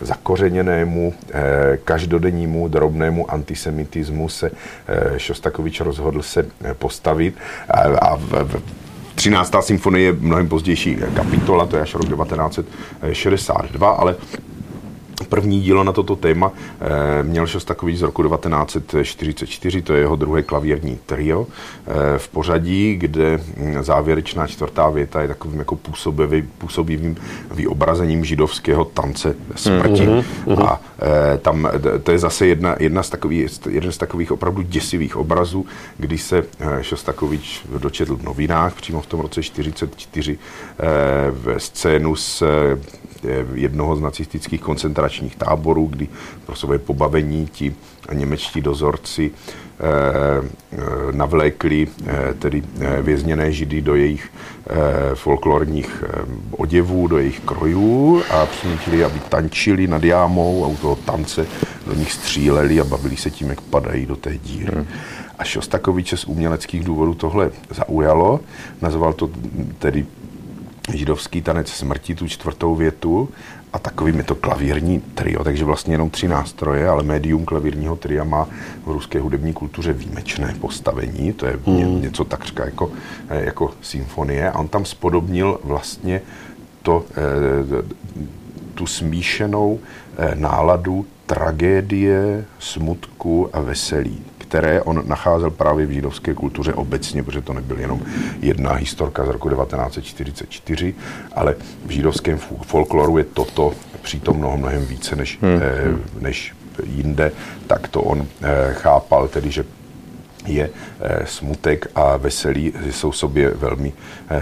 [0.00, 4.50] zakořeněnému, eh, každodennímu drobnému antisemitismu se
[4.88, 7.34] eh, Šostakovič rozhodl se eh, postavit
[7.70, 8.62] a, v,
[9.14, 9.54] 13.
[9.60, 14.16] symfonie je mnohem pozdější kapitola, to je až rok 1962, ale
[15.30, 20.42] První dílo na toto téma eh, měl Šostakovič z roku 1944, to je jeho druhé
[20.42, 27.16] klavírní trio eh, v pořadí, kde hm, závěrečná čtvrtá věta je takovým jako působivý, působivým
[27.50, 30.06] vyobrazením židovského tance smrti.
[30.06, 30.64] Mm-hmm.
[30.64, 31.68] A eh, tam
[32.02, 35.66] to je zase jedna, jedna z takových, jeden z takových opravdu děsivých obrazů,
[35.98, 36.44] kdy se
[36.80, 40.38] Šostakovič dočetl v novinách přímo v tom roce 1944
[41.30, 42.42] v scénu s
[43.54, 46.08] jednoho z nacistických koncentračních koncentračních táborů, kdy
[46.46, 47.74] pro své pobavení ti
[48.12, 49.84] němečtí dozorci eh,
[50.72, 50.76] eh,
[51.12, 51.88] navlékli
[52.38, 52.62] tedy
[53.02, 54.30] vězněné židy do jejich
[55.14, 56.04] folklorních
[56.50, 61.46] oděvů, do jejich krojů a přinutili, aby tančili nad jámou a u toho tance
[61.86, 64.72] do nich stříleli a bavili se tím, jak padají do té díry.
[64.74, 64.86] Hmm.
[65.38, 68.40] A Šostakoviče z uměleckých důvodů tohle zaujalo,
[68.82, 69.30] nazval to
[69.78, 70.06] tedy
[70.94, 73.28] židovský tanec smrti, tu čtvrtou větu,
[73.72, 78.24] a takovým je to klavírní trio, takže vlastně jenom tři nástroje, ale médium klavírního tria
[78.24, 78.48] má
[78.84, 82.02] v ruské hudební kultuře výjimečné postavení, to je mm.
[82.02, 82.90] něco takřka jako,
[83.28, 86.22] eh, jako symfonie a on tam spodobnil vlastně
[86.82, 87.84] to, eh,
[88.74, 89.78] tu smíšenou
[90.18, 97.40] eh, náladu tragédie, smutku a veselí které on nacházel právě v židovské kultuře obecně, protože
[97.42, 98.02] to nebyl jenom
[98.42, 100.94] jedna historka z roku 1944,
[101.32, 101.54] ale
[101.86, 105.60] v židovském folkloru je toto přítomno mnohem více než, hmm.
[105.62, 107.32] eh, než jinde,
[107.66, 109.64] tak to on eh, chápal, tedy že
[110.46, 113.92] je eh, smutek a veselí jsou sobě velmi,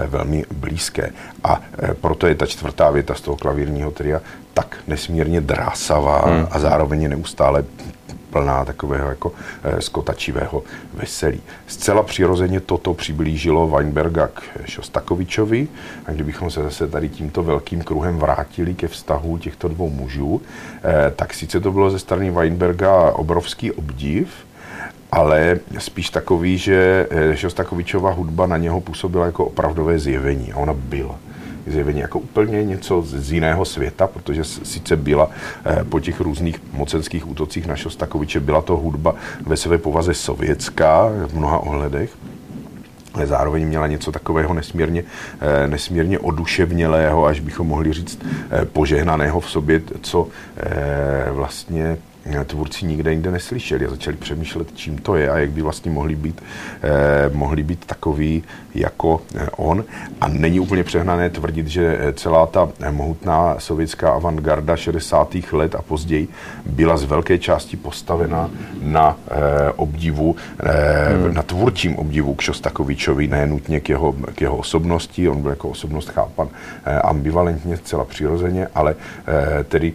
[0.07, 1.13] velmi blízké.
[1.45, 1.61] A
[2.01, 4.21] proto je ta čtvrtá věta z toho klavírního tria
[4.55, 6.47] tak nesmírně drásavá hmm.
[6.51, 7.65] a zároveň je neustále
[8.31, 9.33] plná takového jako
[9.65, 10.63] eh, skotačivého
[10.95, 11.41] veselí.
[11.67, 15.69] Zcela přirozeně toto přiblížilo Weinberga k Šostakovičovi.
[16.07, 20.43] A kdybychom se zase tady tímto velkým kruhem vrátili ke vztahu těchto dvou mužů,
[20.83, 24.29] eh, tak sice to bylo ze strany Weinberga obrovský obdiv,
[25.13, 30.53] ale spíš takový, že eh, Šostakovičova hudba na něho působila jako opravdové zjevení.
[30.53, 31.19] A ona byla
[31.71, 35.31] zjevení jako úplně něco z jiného světa, protože sice byla
[35.65, 39.15] eh, po těch různých mocenských útocích na Šostakoviče, byla to hudba
[39.47, 42.11] ve své povaze sovětská v mnoha ohledech,
[43.15, 45.05] ale zároveň měla něco takového nesmírně,
[45.41, 48.19] eh, nesmírně oduševnělého, až bychom mohli říct
[48.51, 50.29] eh, požehnaného v sobě, co
[51.31, 51.99] vlastně
[52.45, 56.15] tvůrci nikde jinde neslyšeli a začali přemýšlet, čím to je a jak by vlastně mohli
[56.15, 56.43] být,
[56.83, 58.43] eh, mohli být takový
[58.75, 59.85] jako eh, on.
[60.21, 65.53] A není úplně přehnané tvrdit, že celá ta mohutná sovětská avantgarda 60.
[65.53, 66.29] let a později
[66.67, 68.51] byla z velké části postavena
[68.83, 71.35] na eh, obdivu, eh, hmm.
[71.35, 75.69] na tvůrčím obdivu k Šostakovičovi, ne nutně k jeho, k jeho osobnosti, on byl jako
[75.69, 76.49] osobnost chápan
[76.85, 78.95] eh, ambivalentně, zcela přirozeně, ale
[79.27, 79.93] eh, tedy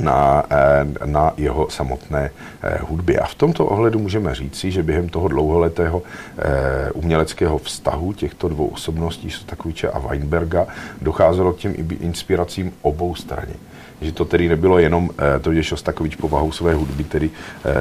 [0.00, 2.30] na, eh, na jeho samotné
[2.62, 3.18] eh, hudbě.
[3.18, 6.02] A v tomto ohledu můžeme říci, že během toho dlouholetého
[6.38, 10.66] eh, uměleckého vztahu těchto dvou osobností, Sostakoviče a Weinberga,
[11.02, 13.54] docházelo k těm inspiracím obou straně
[14.02, 15.10] že to tedy nebylo jenom
[15.40, 17.30] to, že Šostakovič povahou své hudby tedy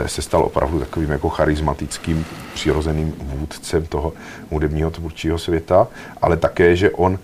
[0.06, 4.14] se stal opravdu takovým jako charismatickým, přirozeným vůdcem toho
[4.50, 5.88] hudebního tvůrčího světa,
[6.22, 7.20] ale také, že on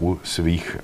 [0.00, 0.76] u svých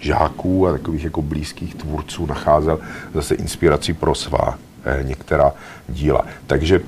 [0.00, 2.80] žáků a takových jako blízkých tvůrců nacházel
[3.14, 5.52] zase inspiraci pro svá eh, některá
[5.88, 6.26] díla.
[6.46, 6.80] Takže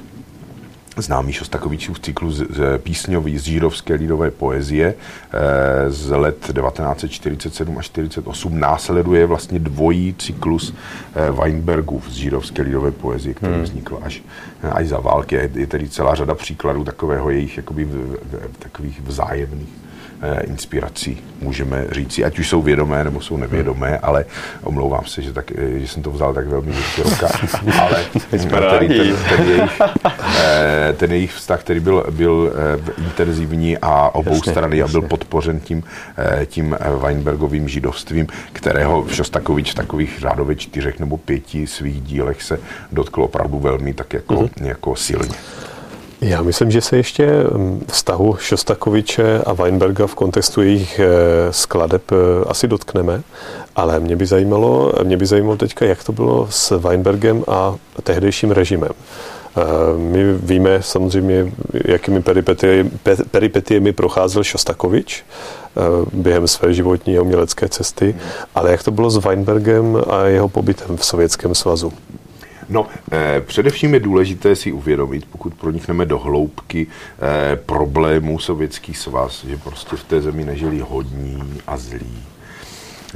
[1.03, 7.87] známý Šostakovičův cyklus z, z písňový z žírovské lidové poezie e, z let 1947 až
[7.87, 10.75] 48 následuje vlastně dvojí cyklus
[11.15, 13.63] e, Weinbergů z žírovské lidové poezie, který hmm.
[13.63, 14.23] vznikl až,
[14.73, 15.35] až za války.
[15.35, 19.88] Je, je tedy celá řada příkladů takového jejich jakoby v, v, takových vzájemných Eh,
[20.47, 23.99] inspirací, můžeme říci, ať už jsou vědomé nebo jsou nevědomé, hmm.
[24.03, 24.25] ale
[24.63, 27.29] omlouvám se, že, tak, eh, že jsem to vzal tak velmi široka,
[27.81, 29.81] ale ten, ten, ten, jejich,
[30.39, 32.53] eh, ten jejich vztah, který byl, byl
[32.99, 34.99] intenzivní a obou jasně, strany jasně.
[34.99, 35.85] a byl podpořen tím,
[36.47, 42.61] tím Weinbergovým židovstvím, kterého Šostakovič v takových řádově čtyřech nebo pěti svých dílech se
[42.93, 44.67] dotkl opravdu velmi tak jako, mm-hmm.
[44.67, 45.35] jako silně.
[46.21, 51.07] Já myslím, že se ještě mm, vztahu Šostakoviče a Weinberga v kontextu jejich eh,
[51.53, 53.23] skladeb eh, asi dotkneme,
[53.77, 58.51] ale mě by zajímalo, mě by zajímalo teďka, jak to bylo s Weinbergem a tehdejším
[58.51, 58.91] režimem.
[59.57, 59.63] Eh,
[59.97, 61.53] my víme samozřejmě,
[61.85, 62.91] jakými peripetiemi,
[63.31, 65.25] peripetiemi procházel Šostakovič
[66.13, 68.17] během své životní a umělecké cesty,
[68.55, 71.93] ale jak to bylo s Weinbergem a jeho pobytem v Sovětském svazu?
[72.69, 79.45] No, eh, především je důležité si uvědomit, pokud pronikneme do hloubky eh, problémů Sovětský svaz,
[79.45, 82.25] že prostě v té zemi nežili hodní a zlí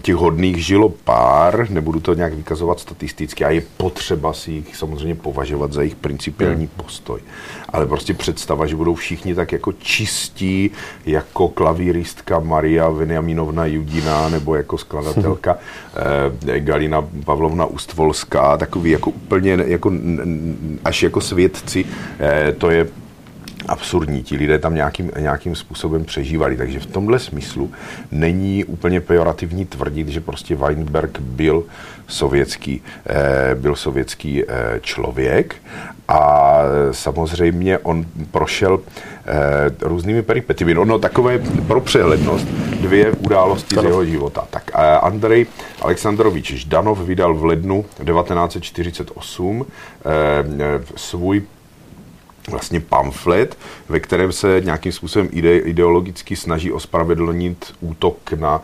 [0.02, 5.14] těch hodných žilo pár, nebudu to nějak vykazovat statisticky a je potřeba si jich samozřejmě
[5.14, 6.84] považovat za jejich principiální hmm.
[6.84, 7.20] postoj.
[7.68, 10.70] Ale prostě představa, že budou všichni tak jako čistí,
[11.06, 15.58] jako klavíristka Maria Veniaminovna Judina nebo jako skladatelka
[16.46, 19.92] eh, Galina Pavlovna Ustvolská, takový jako úplně jako
[20.84, 21.84] až jako svědci,
[22.20, 23.01] eh, to je
[23.68, 24.22] absurdní.
[24.22, 26.56] Ti lidé tam nějakým, nějakým způsobem přežívali.
[26.56, 27.70] Takže v tomhle smyslu
[28.10, 31.64] není úplně pejorativní tvrdit, že prostě Weinberg byl
[32.12, 35.56] sovětský, eh, byl sovětský eh, člověk
[36.08, 36.58] a
[36.90, 39.32] samozřejmě on prošel eh,
[39.80, 40.74] různými peripetiemi.
[40.74, 42.46] No, no takové pro přehlednost
[42.80, 44.44] dvě události z jeho života.
[44.50, 44.70] Tak
[45.02, 45.46] Andrej
[45.82, 49.66] Aleksandrovič Ždanov vydal v lednu 1948
[50.96, 51.42] svůj
[52.48, 58.62] vlastně pamflet, ve kterém se nějakým způsobem ide, ideologicky snaží ospravedlnit útok na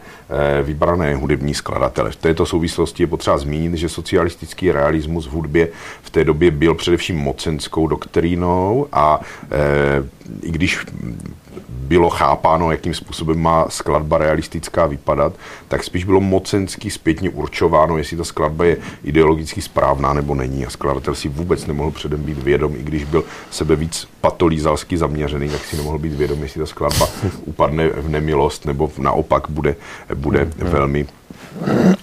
[0.58, 2.10] e, vybrané hudební skladatele.
[2.10, 5.68] V této souvislosti je potřeba zmínit, že socialistický realismus v hudbě
[6.02, 9.20] v té době byl především mocenskou doktrínou a
[9.50, 10.04] e,
[10.42, 10.86] i když
[11.68, 15.32] bylo chápáno, jakým způsobem má skladba realistická vypadat,
[15.68, 20.66] tak spíš bylo mocensky zpětně určováno, jestli ta skladba je ideologicky správná nebo není.
[20.66, 25.48] A skladatel si vůbec nemohl předem být vědom, i když byl sebe víc patolízalsky zaměřený,
[25.48, 27.08] tak si nemohl být vědom, jestli ta skladba
[27.44, 29.76] upadne v nemilost nebo naopak bude,
[30.14, 30.70] bude hmm.
[30.70, 31.06] velmi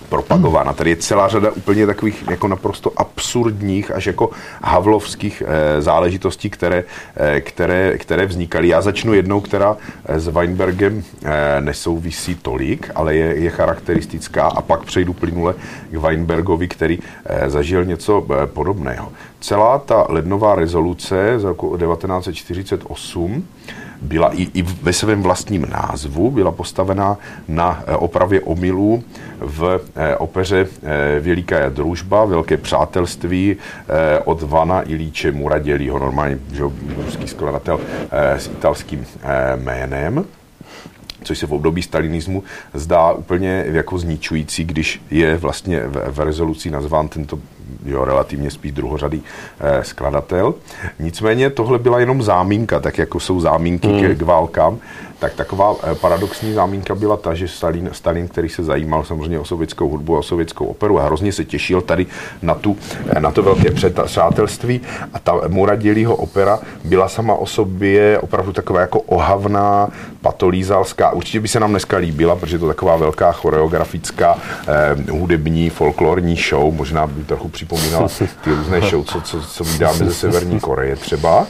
[0.09, 0.73] propagována.
[0.73, 4.29] Tady je celá řada úplně takových jako naprosto absurdních až jako
[4.61, 6.83] havlovských e, záležitostí, které,
[7.17, 8.67] e, které, které vznikaly.
[8.67, 11.03] Já začnu jednou, která eh, s Weinbergem
[11.59, 15.53] nesouvisí tolik, ale je, je charakteristická a pak přejdu plynule
[15.91, 16.99] k Weinbergovi, který
[17.47, 19.11] zažil něco podobného.
[19.39, 23.47] Celá ta lednová rezoluce z roku 1948
[24.01, 27.17] byla i, i ve svém vlastním názvu, byla postavená
[27.47, 29.03] na eh, opravě omylů
[29.39, 33.57] v eh, opeře eh, Veliká družba, Velké přátelství
[34.25, 36.63] od Vana Ilíče Muradělího, normálně že,
[37.05, 37.79] ruský skladatel
[38.11, 39.05] s italským
[39.55, 40.25] jménem
[41.23, 42.43] což se v období stalinismu
[42.73, 47.39] zdá úplně jako zničující, když je vlastně v, v rezoluci nazván tento
[47.85, 49.23] jo, relativně spíš druhořadý
[49.59, 50.53] eh, skladatel.
[50.99, 54.15] Nicméně tohle byla jenom záminka, tak jako jsou záminky hmm.
[54.15, 54.79] k, k válkám,
[55.19, 59.45] tak taková eh, paradoxní zámínka byla ta, že Stalin, Stalin, který se zajímal samozřejmě o
[59.45, 62.05] sovětskou hudbu a o sovětskou operu a hrozně se těšil tady
[62.41, 62.77] na, tu,
[63.09, 63.71] eh, na to velké
[64.05, 64.81] přátelství
[65.13, 69.89] a ta Muradělího opera byla sama o sobě opravdu taková jako ohavná,
[70.21, 71.11] patolízalská.
[71.11, 74.37] Určitě by se nám dneska líbila, protože to taková velká choreografická
[74.67, 78.07] eh, hudební folklorní show, možná by trochu připomínala
[78.43, 81.47] ty různé show, co, co, co vydáme ze Severní Koreje třeba.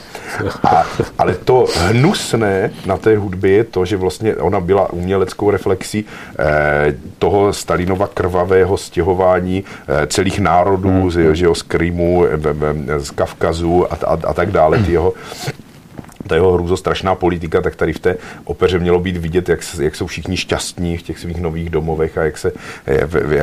[0.64, 0.84] A,
[1.18, 6.04] ale to hnusné na té hudbě je to, že vlastně ona byla uměleckou reflexí
[6.38, 11.10] eh, toho Stalinova krvavého stěhování eh, celých národů, hmm.
[11.10, 12.24] z, že jo, z Krymu,
[12.98, 15.12] z Kavkazu a, a, a tak dále, ty jeho
[16.26, 20.06] ta jeho hrůzostrašná politika, tak tady v té opeře mělo být vidět, jak, jak jsou
[20.06, 22.52] všichni šťastní v těch svých nových domovech a jak se,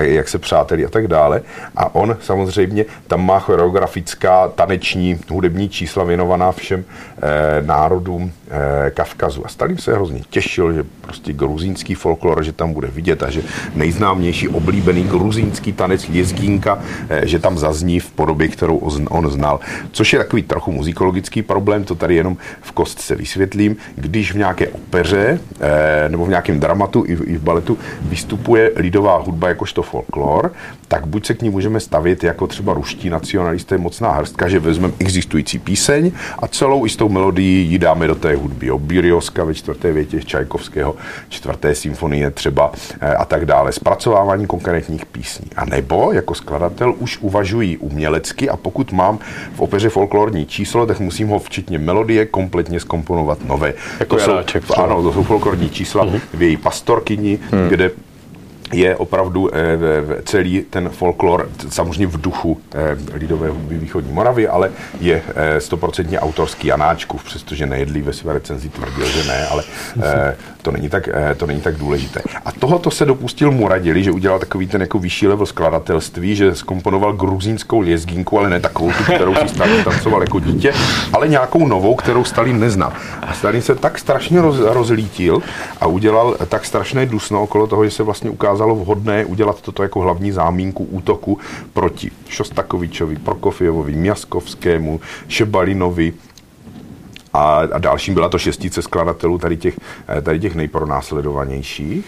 [0.02, 1.42] jak se přátelí a tak dále.
[1.76, 6.86] A on samozřejmě tam má choreografická, taneční, hudební čísla věnovaná všem
[7.18, 9.46] eh, národům eh, Kavkazu.
[9.46, 13.42] A Stalin se hrozně těšil, že prostě gruzínský folklor, že tam bude vidět a že
[13.76, 16.80] nejznámější oblíbený gruzínský tanec Jezgínka,
[17.10, 18.78] eh, že tam zazní v podobě, kterou
[19.10, 19.60] on znal.
[19.92, 23.78] Což je takový trochu muzikologický problém, to tady jenom v kostce vysvětlím.
[23.96, 28.72] Když v nějaké opeře eh, nebo v nějakém dramatu i v, i v baletu vystupuje
[28.76, 30.52] lidová hudba jakožto folklor,
[30.88, 34.94] tak buď se k ní můžeme stavit jako třeba ruští nacionalisté mocná hrstka, že vezmeme
[35.00, 38.72] existující píseň a celou i s tou melodií ji dáme do té hudby.
[38.72, 40.96] O Birioska ve čtvrté větě Čajkovského,
[41.30, 42.72] čtvrté symfonie třeba
[43.02, 43.72] eh, a tak dále.
[43.72, 45.48] Zpracovávání konkrétních písní.
[45.56, 49.20] A nebo jako skladatel už uvažují umělecky a pokud mám
[49.56, 53.74] v opeře folklorní číslo, tak musím ho včetně melodie kompletně skomponovat nové.
[54.00, 56.22] Jako to jsou, Janáček, ano, to jsou folklorní čísla uh-huh.
[56.34, 57.70] v její pastorkyni, uh-huh.
[57.70, 57.92] kde
[58.72, 59.60] je opravdu eh,
[60.26, 66.20] celý ten folklor, samozřejmě v duchu eh, lidové hudby východní Moravy, ale je eh, stoprocentně
[66.20, 69.64] autorský Janáčkův, přestože nejedlí ve své recenzi tvrdil, že ne, ale
[70.62, 72.22] to není tak, to není tak důležité.
[72.46, 77.14] A tohoto se dopustil Muradili, že udělal takový ten jako vyšší level skladatelství, že skomponoval
[77.14, 80.74] gruzínskou lězgínku, ale ne takovou tu, kterou si Stalin tancoval jako dítě,
[81.14, 82.94] ale nějakou novou, kterou Stalin neznal.
[83.22, 85.40] A Stalin se tak strašně roz, rozlítil
[85.82, 89.84] a udělal tak strašné dusno okolo toho, že se vlastně ukázal ukázalo vhodné udělat toto
[89.84, 91.40] jako hlavní zámínku útoku
[91.74, 96.14] proti Šostakovičovi, Prokofievovi, Měskovskému, Šebalinovi,
[97.34, 99.80] a, a dalším byla to šestice skladatelů tady těch,
[100.22, 102.06] tady těch nejpronásledovanějších.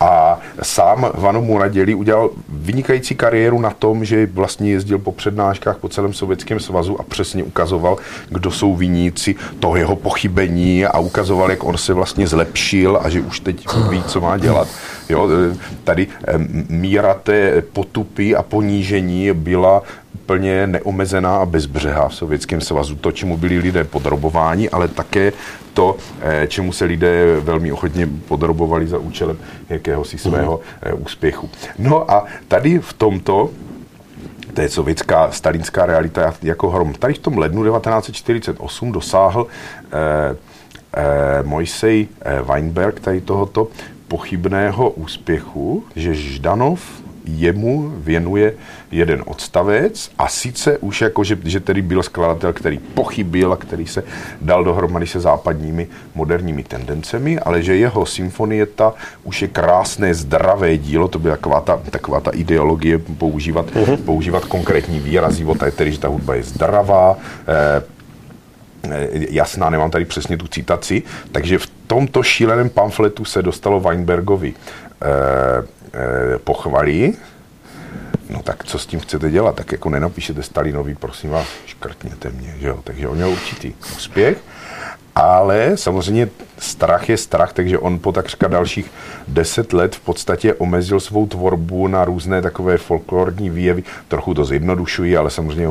[0.00, 5.88] A sám Vano Muraděli udělal vynikající kariéru na tom, že vlastně jezdil po přednáškách po
[5.88, 7.96] celém Sovětském svazu a přesně ukazoval,
[8.28, 13.20] kdo jsou viníci toho jeho pochybení a ukazoval, jak on se vlastně zlepšil a že
[13.20, 14.68] už teď ví, co má dělat.
[15.08, 15.28] Jo,
[15.84, 16.06] tady
[16.68, 19.82] míra té potupy a ponížení byla
[20.16, 22.96] úplně neomezená a bezbřehá v Sovětském svazu.
[22.96, 25.32] To, čemu byli lidé podrobováni, ale také
[25.74, 29.36] to, eh, čemu se lidé velmi ochotně podrobovali za účelem
[29.68, 31.02] jakéhosi svého mm.
[31.04, 31.50] úspěchu.
[31.78, 33.50] No a tady v tomto
[34.54, 36.94] to je sovětská stalinská realita jako hrom.
[36.94, 40.36] Tady v tom lednu 1948 dosáhl eh,
[40.96, 43.68] eh, Mojsej eh, Weinberg tady tohoto
[44.08, 46.80] pochybného úspěchu, že Ždanov
[47.26, 48.54] jemu věnuje
[48.90, 53.86] jeden odstavec a sice už jako, že, že tedy byl skladatel, který pochybil a který
[53.86, 54.04] se
[54.40, 61.08] dal dohromady se západními moderními tendencemi, ale že jeho symfonieta už je krásné, zdravé dílo,
[61.08, 63.96] to byla taková ta, taková ta ideologie používat, uh-huh.
[63.96, 67.16] používat konkrétní výrazy, tedy, že ta hudba je zdravá,
[67.48, 67.82] eh,
[69.30, 75.06] jasná, nemám tady přesně tu citaci, takže v tomto šíleném pamfletu se dostalo Weinbergovi eh,
[75.94, 77.16] eh, pochvalí,
[78.30, 79.54] no tak co s tím chcete dělat?
[79.54, 82.80] Tak jako nenapíšete Stalinovi, prosím vás, škrtněte mě, že jo?
[82.84, 84.38] Takže on měl určitý úspěch,
[85.16, 88.90] ale samozřejmě strach je strach, takže on po takřka dalších
[89.28, 93.82] deset let v podstatě omezil svou tvorbu na různé takové folklorní výjevy.
[94.08, 95.68] Trochu to zjednodušují, ale samozřejmě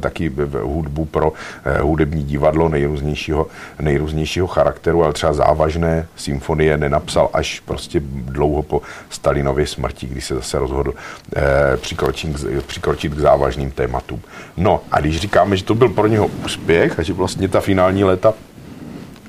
[0.00, 0.32] taky
[0.62, 1.32] hudbu pro
[1.64, 3.46] eh, hudební divadlo nejrůznějšího,
[3.80, 10.34] nejrůznějšího charakteru, ale třeba závažné symfonie nenapsal až prostě dlouho po Stalinově smrti, kdy se
[10.34, 10.94] zase rozhodl
[11.36, 14.20] eh, přikročit, přikročit k závažným tématům.
[14.56, 18.04] No a když říkáme, že to byl pro něho úspěch a že vlastně ta finální
[18.04, 18.34] léta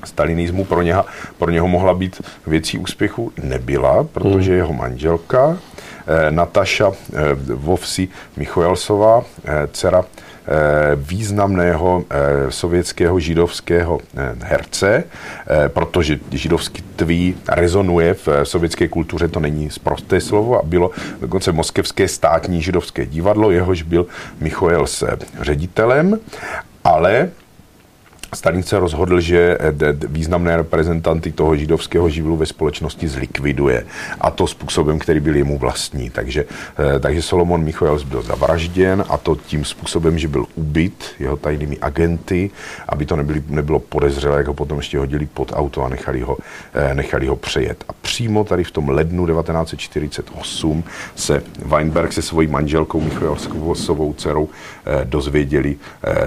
[0.04, 1.04] stalinismu pro něho,
[1.38, 5.58] pro něho mohla být věcí úspěchu, nebyla, protože jeho manželka
[6.06, 10.52] eh, Nataša eh, Vovsi Michojelsová, eh, dcera eh,
[10.96, 15.04] významného eh, sovětského židovského eh, herce,
[15.68, 20.90] protože židovství rezonuje v sovětské kultuře, to není zprosté slovo, a bylo
[21.20, 24.06] dokonce moskevské státní židovské divadlo, jehož byl
[24.40, 25.06] Michojel s
[25.40, 26.18] ředitelem,
[26.84, 27.30] ale
[28.34, 29.72] Stalin se rozhodl, že eh,
[30.08, 33.86] významné reprezentanty toho židovského živlu ve společnosti zlikviduje.
[34.20, 36.10] A to způsobem, který byl jemu vlastní.
[36.10, 36.44] Takže,
[36.78, 41.78] eh, takže Solomon Michojels byl zavražděn a to tím způsobem, že byl ubyt jeho tajnými
[41.80, 42.50] agenty,
[42.88, 46.36] aby to nebyli, nebylo podezřelé, jak ho potom ještě hodili pod auto a nechali ho,
[46.74, 47.84] eh, nechali ho přejet.
[47.88, 54.48] A přímo tady v tom lednu 1948 se Weinberg se svojí manželkou Michojelsovou dcerou
[55.04, 55.76] dozvěděli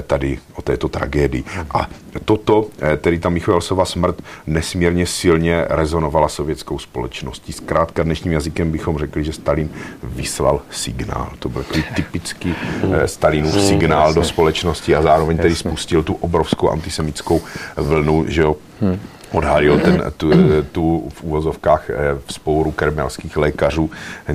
[0.08, 1.44] tady o této tragédii.
[1.74, 1.91] A
[2.26, 7.54] toto, eh, tedy ta Michojelsova smrt, nesmírně silně rezonovala sovětskou společností.
[7.54, 9.70] Zkrátka dnešním jazykem bychom řekli, že Stalin
[10.04, 11.30] vyslal signál.
[11.40, 12.56] To byl takový typický
[12.94, 17.42] eh, Stalinův hmm, signál do společnosti a zároveň tedy spustil tu obrovskou antisemickou
[17.78, 19.00] vlnu, že jo, hmm
[19.32, 20.32] odhalil ten, tu,
[20.72, 23.92] tu v úvozovkách eh, v spouru krmelských lékařů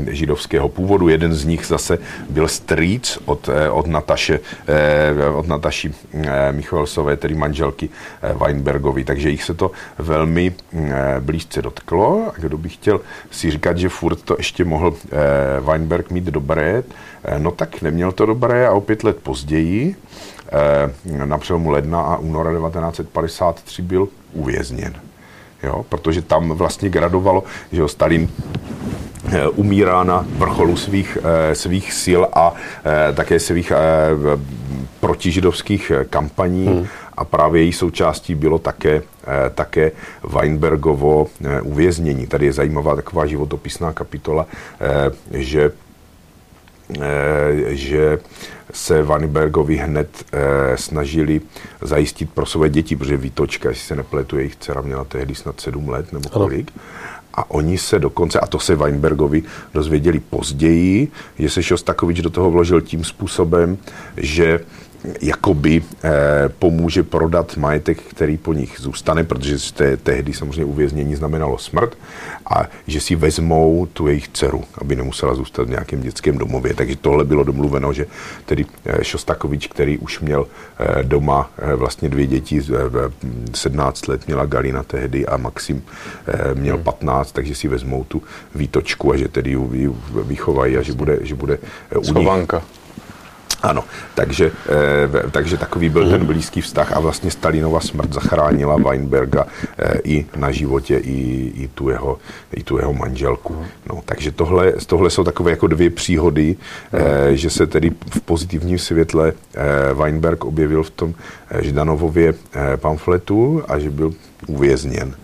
[0.09, 1.09] židovského původu.
[1.09, 1.99] Jeden z nich zase
[2.30, 5.92] byl strýc od, eh, od, Nataše, eh, od Nataši
[6.51, 7.88] Michalsové, tedy manželky
[8.34, 9.05] Weinbergovi.
[9.05, 10.55] Takže jich se to velmi
[11.20, 12.32] blízce dotklo.
[12.36, 14.94] A kdo by chtěl si říkat, že furt to ještě mohl
[15.61, 16.82] Weinberg mít dobré,
[17.38, 19.97] no tak neměl to dobré a o pět let později
[21.05, 24.95] na přelomu ledna a února 1953 byl uvězněn.
[25.62, 25.84] Jo?
[25.89, 28.28] Protože tam vlastně gradovalo, že jo, Stalin
[29.28, 33.72] eh, umírá na vrcholu svých, eh, svých sil a eh, také svých
[35.01, 36.87] protižidovských kampaní hmm.
[37.16, 39.03] a právě její součástí bylo také,
[39.55, 39.93] také
[40.24, 41.26] Weinbergovo
[41.62, 42.26] uvěznění.
[42.26, 44.47] Tady je zajímavá taková životopisná kapitola,
[45.30, 45.70] že
[47.68, 48.18] že
[48.72, 51.41] se Vanibergovi hned e, snažili
[51.82, 55.89] zajistit pro své děti, protože Vítočka, jestli se nepletu, jejich dcera měla tehdy snad sedm
[55.89, 56.72] let nebo kolik.
[57.34, 59.43] A oni se dokonce, a to se Weinbergovi
[59.74, 61.09] dozvěděli později,
[61.39, 63.78] že se Šostakovič do toho vložil tím způsobem,
[64.16, 64.61] že
[65.22, 66.11] jakoby eh,
[66.59, 71.98] pomůže prodat majetek, který po nich zůstane, protože te, tehdy samozřejmě uvěznění znamenalo smrt
[72.50, 76.74] a že si vezmou tu jejich dceru, aby nemusela zůstat v nějakém dětském domově.
[76.74, 78.07] Takže tohle bylo domluveno, že
[78.44, 83.12] tedy eh, Šostakovič, který už měl eh, doma vlastně dvě děti, eh,
[83.54, 85.82] 17 let měla Galina tehdy a Maxim
[86.54, 87.34] měl 15, hmm.
[87.34, 88.22] takže si vezmou tu
[88.54, 89.90] výtočku a že tedy ji
[90.24, 91.59] vychovají a že bude, že bude
[91.96, 92.52] u nich,
[93.62, 93.84] ano,
[94.14, 99.46] takže, eh, takže takový byl ten blízký vztah a vlastně Stalinova smrt zachránila Weinberga
[99.78, 102.18] eh, i na životě, i, i, tu, jeho,
[102.52, 103.57] i tu jeho manželku.
[103.88, 106.57] No, takže tohle, tohle jsou takové jako dvě příhody,
[106.92, 111.14] eh, že se tedy v pozitivním světle eh, Weinberg objevil v tom
[111.50, 114.14] eh, Ždanovově eh, pamfletu a že byl
[114.46, 115.14] uvězněn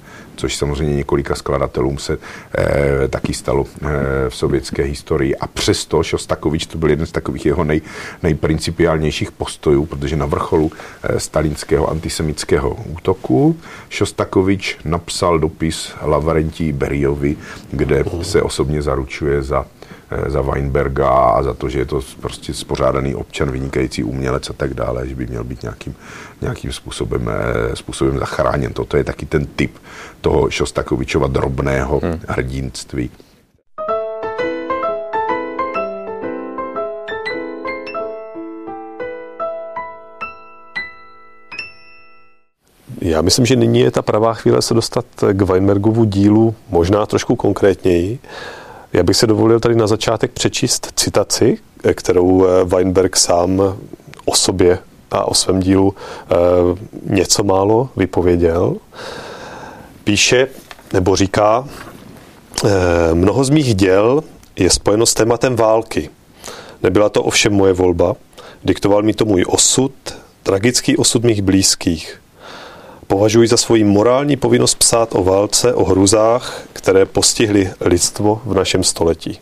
[0.43, 2.19] což samozřejmě několika skladatelům se
[2.59, 3.87] eh, taky stalo eh,
[4.29, 5.37] v sovětské historii.
[5.37, 7.81] A přesto Šostakovič to byl jeden z takových jeho nej,
[8.23, 10.73] nejprincipiálnějších postojů, protože na vrcholu
[11.03, 13.57] eh, stalinského antisemického útoku
[13.89, 17.37] Šostakovič napsal dopis Lavrentí Beriovi,
[17.71, 19.67] kde se osobně zaručuje za
[20.27, 24.75] za Weinberga a za to, že je to prostě spořádaný občan, vynikající umělec a tak
[24.75, 25.95] dále, že by měl být nějakým,
[26.41, 28.73] nějakým způsobem, eh, způsobem zachráněn.
[28.73, 29.79] Toto je taky ten typ
[30.21, 32.21] toho Šostakovičova drobného hmm.
[32.29, 33.11] hrdinství.
[43.01, 47.37] Já myslím, že nyní je ta pravá chvíle se dostat k Weinbergovu dílu možná trošku
[47.37, 48.19] konkrétněji.
[48.93, 51.59] Já bych se dovolil tady na začátek přečíst citaci,
[51.95, 53.77] kterou eh, Weinberg sám
[54.25, 54.79] o sobě
[55.11, 56.35] a o svém dílu eh,
[57.03, 58.77] něco málo vypověděl.
[60.05, 60.49] Píše
[60.93, 61.69] nebo říká,
[62.65, 62.69] eh,
[63.15, 64.25] mnoho z mých děl
[64.57, 66.11] je spojeno s tématem války.
[66.83, 68.17] Nebyla to ovšem moje volba,
[68.65, 69.93] diktoval mi to můj osud,
[70.43, 72.22] tragický osud mých blízkých.
[73.13, 78.85] Považuji za svoji morální povinnost psát o válce, o hruzách, které postihly lidstvo v našem
[78.85, 79.41] století.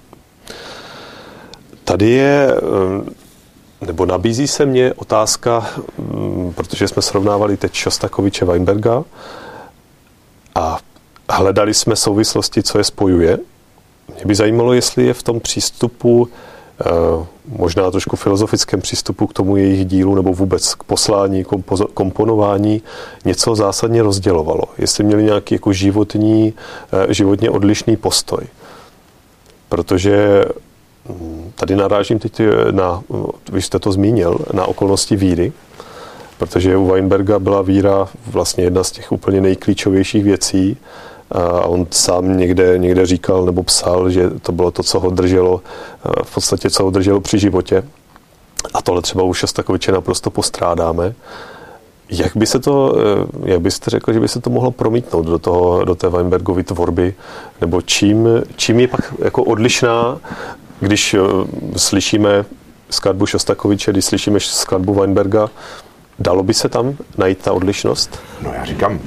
[1.85, 9.05] Tady je, eh, nebo nabízí se mně otázka, mm, protože jsme srovnávali teď Šostakoviče Weinberga
[10.55, 10.79] a
[11.31, 13.39] hledali jsme souvislosti, co je spojuje.
[14.15, 16.29] Mě by zajímalo, jestli je v tom přístupu
[17.49, 21.45] možná trošku filozofickém přístupu k tomu jejich dílu nebo vůbec k poslání,
[21.95, 22.83] komponování
[23.25, 24.63] něco zásadně rozdělovalo.
[24.79, 26.55] Jestli měli nějaký jako životní,
[26.93, 28.45] eh, životně odlišný postoj.
[29.69, 30.45] Protože
[31.09, 33.03] hm, tady narážím teď na,
[33.53, 35.53] vy jste to zmínil, na okolnosti víry,
[36.39, 40.77] protože u Weinberga byla víra vlastně jedna z těch úplně nejklíčovějších věcí,
[41.31, 45.61] a on sám někde, někde říkal nebo psal, že to bylo to, co ho drželo,
[46.23, 47.83] v podstatě co ho drželo při životě.
[48.75, 51.15] A tohle třeba už Šostakoviče naprosto postrádáme.
[52.11, 52.97] Jak by se to,
[53.45, 56.65] e, jak byste řekl, že by se to mohlo promítnout do, toho, do té Weinbergovy
[56.65, 57.15] tvorby?
[57.61, 60.19] Nebo čím, čím je pak jako odlišná,
[60.81, 61.19] když e,
[61.77, 62.45] slyšíme
[62.91, 65.49] skladbu Šostakoviče, když slyšíme skladbu Weinberga,
[66.19, 68.19] dalo by se tam najít ta odlišnost?
[68.43, 69.01] No já říkám,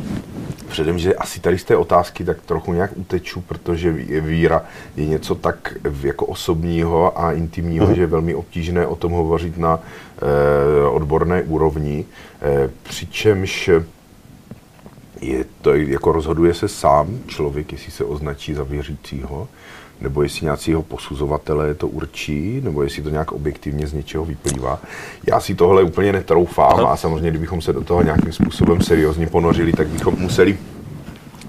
[0.73, 4.63] předem, že asi tady z té otázky tak trochu nějak uteču, protože víra
[4.95, 7.95] je něco tak jako osobního a intimního, mm.
[7.95, 12.05] že je velmi obtížné o tom hovořit na eh, odborné úrovni.
[12.41, 13.69] Eh, přičemž
[15.21, 19.47] je to, jako rozhoduje se sám člověk, jestli se označí za věřícího,
[20.03, 24.79] nebo jestli nějací jeho posuzovatelé to určí, nebo jestli to nějak objektivně z něčeho vyplývá.
[25.27, 26.93] Já si tohle úplně netroufám Aha.
[26.93, 30.57] a samozřejmě, kdybychom se do toho nějakým způsobem seriózně ponořili, tak bychom museli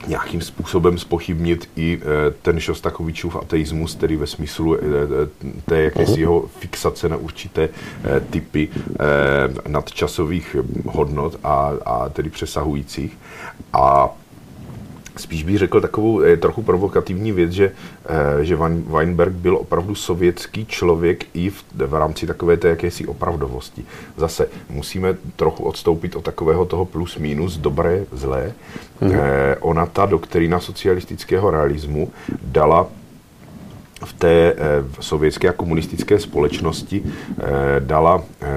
[0.07, 4.83] nějakým způsobem spochybnit i e, ten Šostakovičův ateismus, tedy ve smyslu e, e,
[5.65, 7.69] té jakési jeho fixace na určité
[8.31, 8.69] typy
[9.69, 13.19] nadčasových hodnot a, a tedy přesahujících.
[13.73, 14.15] A
[15.17, 17.73] Spíš bych řekl takovou eh, trochu provokativní věc, že,
[18.07, 18.57] eh, že
[18.87, 23.85] Weinberg byl opravdu sovětský člověk i v, v rámci takové té jakési opravdovosti.
[24.17, 28.53] Zase musíme trochu odstoupit od takového toho plus minus, dobré, zlé.
[29.01, 29.13] Mm.
[29.15, 32.11] Eh, ona ta doktrína socialistického realismu
[32.43, 32.87] dala
[34.05, 34.57] v té eh,
[35.01, 37.43] sovětské a komunistické společnosti eh,
[37.79, 38.49] dala eh,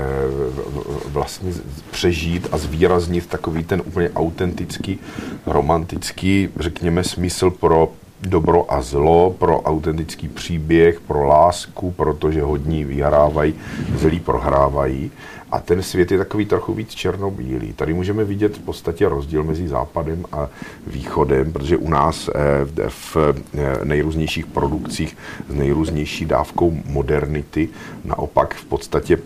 [1.05, 1.53] vlastně
[1.91, 4.99] přežít a zvýraznit takový ten úplně autentický,
[5.45, 7.91] romantický, řekněme, smysl pro
[8.21, 13.53] dobro a zlo, pro autentický příběh, pro lásku, protože hodní vyhrávají,
[13.95, 15.11] zlí prohrávají.
[15.51, 17.73] A ten svět je takový trochu víc černobílý.
[17.73, 20.49] Tady můžeme vidět v podstatě rozdíl mezi západem a
[20.87, 25.17] východem, protože u nás eh, v eh, nejrůznějších produkcích
[25.49, 27.69] s nejrůznější dávkou modernity
[28.05, 29.17] naopak v podstatě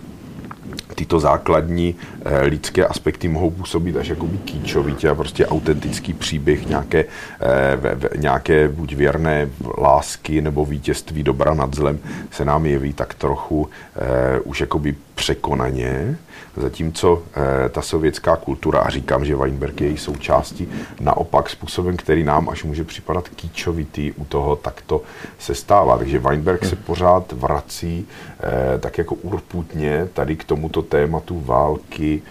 [0.95, 1.95] tyto základní
[2.25, 7.05] eh, lidské aspekty mohou působit až jakoby kýčovitě a prostě autentický příběh nějaké,
[7.41, 11.99] eh, nějaké buď věrné lásky nebo vítězství dobra nad zlem
[12.31, 16.17] se nám jeví tak trochu eh, už jakoby překonaně,
[16.57, 20.69] zatímco eh, ta sovětská kultura, a říkám, že Weinberg je její součástí,
[20.99, 25.01] naopak způsobem, který nám až může připadat kýčovitý u toho, tak to
[25.39, 25.97] se stává.
[25.97, 28.07] Takže Weinberg se pořád vrací
[28.39, 32.21] eh, tak jako urputně tady k tomuto tématu války,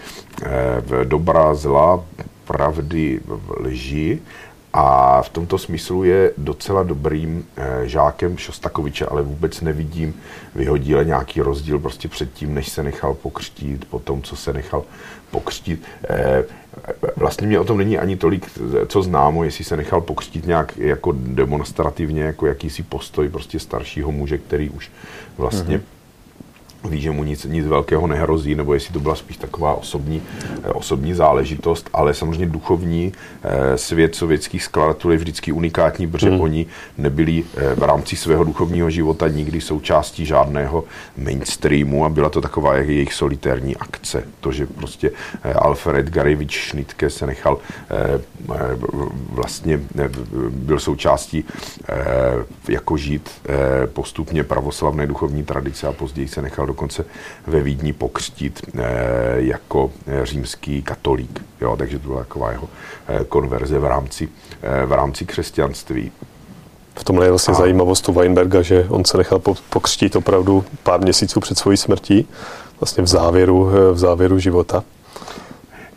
[0.42, 0.48] eh,
[0.80, 2.04] v dobrá zla,
[2.44, 3.20] pravdy,
[3.60, 4.18] lži
[4.72, 10.14] A v tomto smyslu je docela dobrým eh, žákem Šostakoviče, ale vůbec nevidím
[10.54, 14.84] vyhodíle nějaký rozdíl prostě předtím, než se nechal pokřtít, po tom, co se nechal
[15.30, 15.84] pokřtít.
[16.10, 16.44] Eh,
[17.16, 18.50] vlastně mě o tom není ani tolik,
[18.86, 24.38] co známo, jestli se nechal pokřtít nějak jako demonstrativně, jako jakýsi postoj prostě staršího muže,
[24.38, 24.90] který už
[25.38, 25.99] vlastně mm-hmm
[26.84, 30.22] ví, že mu nic, nic velkého nehrozí, nebo jestli to byla spíš taková osobní,
[30.62, 33.12] eh, osobní záležitost, ale samozřejmě duchovní
[33.42, 36.40] eh, svět sovětských skladatelů je vždycky unikátní, protože hmm.
[36.40, 36.66] oni
[36.98, 40.84] nebyli eh, v rámci svého duchovního života nikdy součástí žádného
[41.16, 44.24] mainstreamu a byla to taková jejich solitérní akce.
[44.40, 45.10] To, že prostě
[45.54, 47.58] Alfred Garevič Schnitke se nechal
[49.30, 49.80] vlastně
[50.50, 51.44] byl součástí
[52.68, 53.30] jako žít
[53.86, 57.04] postupně pravoslavné duchovní tradice a později se nechal dokonce
[57.46, 58.82] ve Vídni pokřtít eh,
[59.36, 61.44] jako eh, římský katolík.
[61.60, 62.68] Jo, takže to byla taková jeho
[63.08, 64.28] eh, konverze v rámci,
[64.86, 66.12] v rámci křesťanství.
[66.98, 67.56] V tomhle je vlastně a...
[67.56, 69.38] zajímavost u Weinberga, že on se nechal
[69.70, 72.28] pokřtít opravdu pár měsíců před svojí smrtí,
[72.80, 74.84] vlastně v závěru, v závěru života.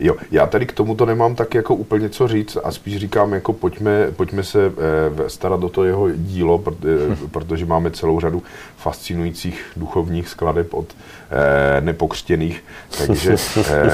[0.00, 3.52] Jo, já tady k tomuto nemám tak jako úplně co říct a spíš říkám, jako
[3.52, 8.42] pojďme, pojďme se eh, starat do toho jeho dílo, eh, protože máme celou řadu
[8.76, 10.86] fascinujících duchovních skladeb od
[11.30, 12.64] eh, nepokřtěných,
[12.98, 13.36] takže,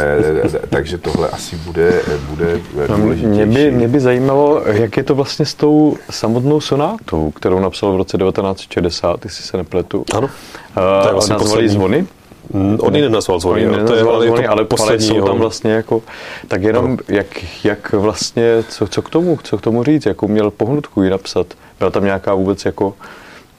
[0.70, 5.46] takže tohle asi bude, bude no, mě, by, mě by zajímalo, jak je to vlastně
[5.46, 10.04] s tou samotnou sonátou, kterou napsal v roce 1960, jestli se nepletu.
[10.14, 10.26] Ano.
[10.26, 12.06] Uh, to je vlastně nazvali zvony.
[12.52, 15.72] Mm, on ji nenazval zvony, on to je ale, zvony, ale poslední jsou tam vlastně
[15.72, 16.02] jako,
[16.48, 17.26] tak jenom jak,
[17.64, 21.46] jak vlastně, co, co, k tomu, co k tomu říct, jakou měl pohnutku ji napsat,
[21.78, 22.94] byla tam nějaká vůbec jako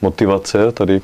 [0.02, 1.00] motivace tady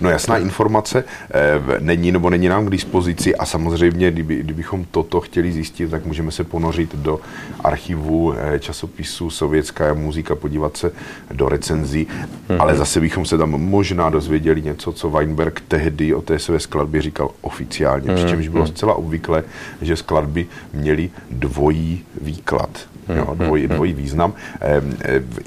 [0.00, 5.20] No jasná informace e, není nebo není nám k dispozici a samozřejmě, kdyby, kdybychom toto
[5.20, 7.20] chtěli zjistit, tak můžeme se ponořit do
[7.64, 10.92] archivu e, časopisu Sovětská muzika, podívat se
[11.32, 12.56] do recenzí, mm-hmm.
[12.60, 17.02] ale zase bychom se tam možná dozvěděli něco, co Weinberg tehdy o té své skladbě
[17.02, 18.14] říkal oficiálně, mm-hmm.
[18.14, 19.44] přičemž bylo zcela obvyklé,
[19.82, 22.70] že skladby měly dvojí výklad
[23.16, 24.32] jo, hmm, dvoj, hmm, dvojí význam.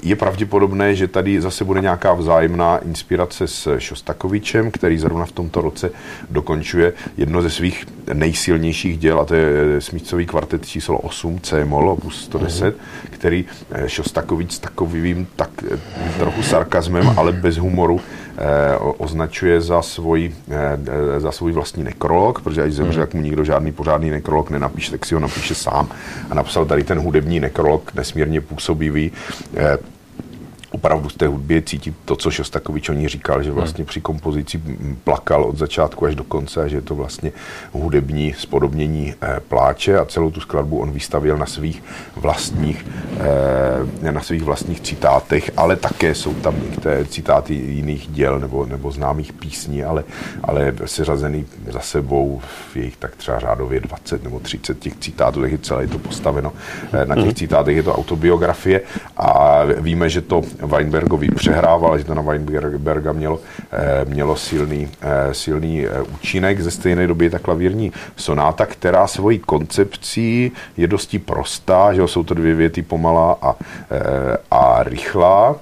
[0.02, 5.60] Je pravděpodobné, že tady zase bude nějaká vzájemná inspirace s Šostakovičem, který zrovna v tomto
[5.60, 5.90] roce
[6.30, 12.24] dokončuje jedno ze svých nejsilnějších děl, a to je smícový kvartet číslo 8, C-moll, opus
[12.24, 12.76] 110,
[13.10, 15.78] který eh, Šostakovič s takovým tak eh,
[16.18, 18.00] trochu sarkazmem, ale bez humoru
[18.98, 23.72] označuje za svůj, eh, za svůj vlastní nekrolog, protože až zemře, jak mu nikdo žádný
[23.72, 25.88] pořádný nekrolog nenapíše, tak si ho napíše sám.
[26.30, 29.12] A napsal tady ten hudební nekrolog, nesmírně působivý
[29.56, 29.78] eh,
[30.72, 34.62] opravdu z té hudbě cítit to, co Šostakovič o ní říkal, že vlastně při kompozici
[35.04, 37.32] plakal od začátku až do konce a že je to vlastně
[37.72, 41.82] hudební spodobnění eh, pláče a celou tu skladbu on vystavil na svých
[42.16, 42.86] vlastních,
[44.02, 48.90] eh, na svých vlastních citátech, ale také jsou tam některé citáty jiných děl nebo, nebo
[48.90, 50.04] známých písní, ale,
[50.44, 52.40] ale seřazený za sebou
[52.72, 56.52] v jejich tak třeba řádově 20 nebo 30 těch citátů, tak je celé to postaveno
[56.92, 57.34] eh, na těch mhm.
[57.34, 58.80] citátech, je to autobiografie
[59.16, 63.40] a víme, že to Weinbergovi přehrával, že to na Weinberga mělo,
[63.72, 66.60] eh, mělo silný, eh, silný eh, účinek.
[66.60, 72.22] Ze stejné doby je ta klavírní sonáta, která svojí koncepcí je dosti prostá, že jsou
[72.22, 73.54] to dvě věty pomalá a,
[74.50, 75.56] a rychlá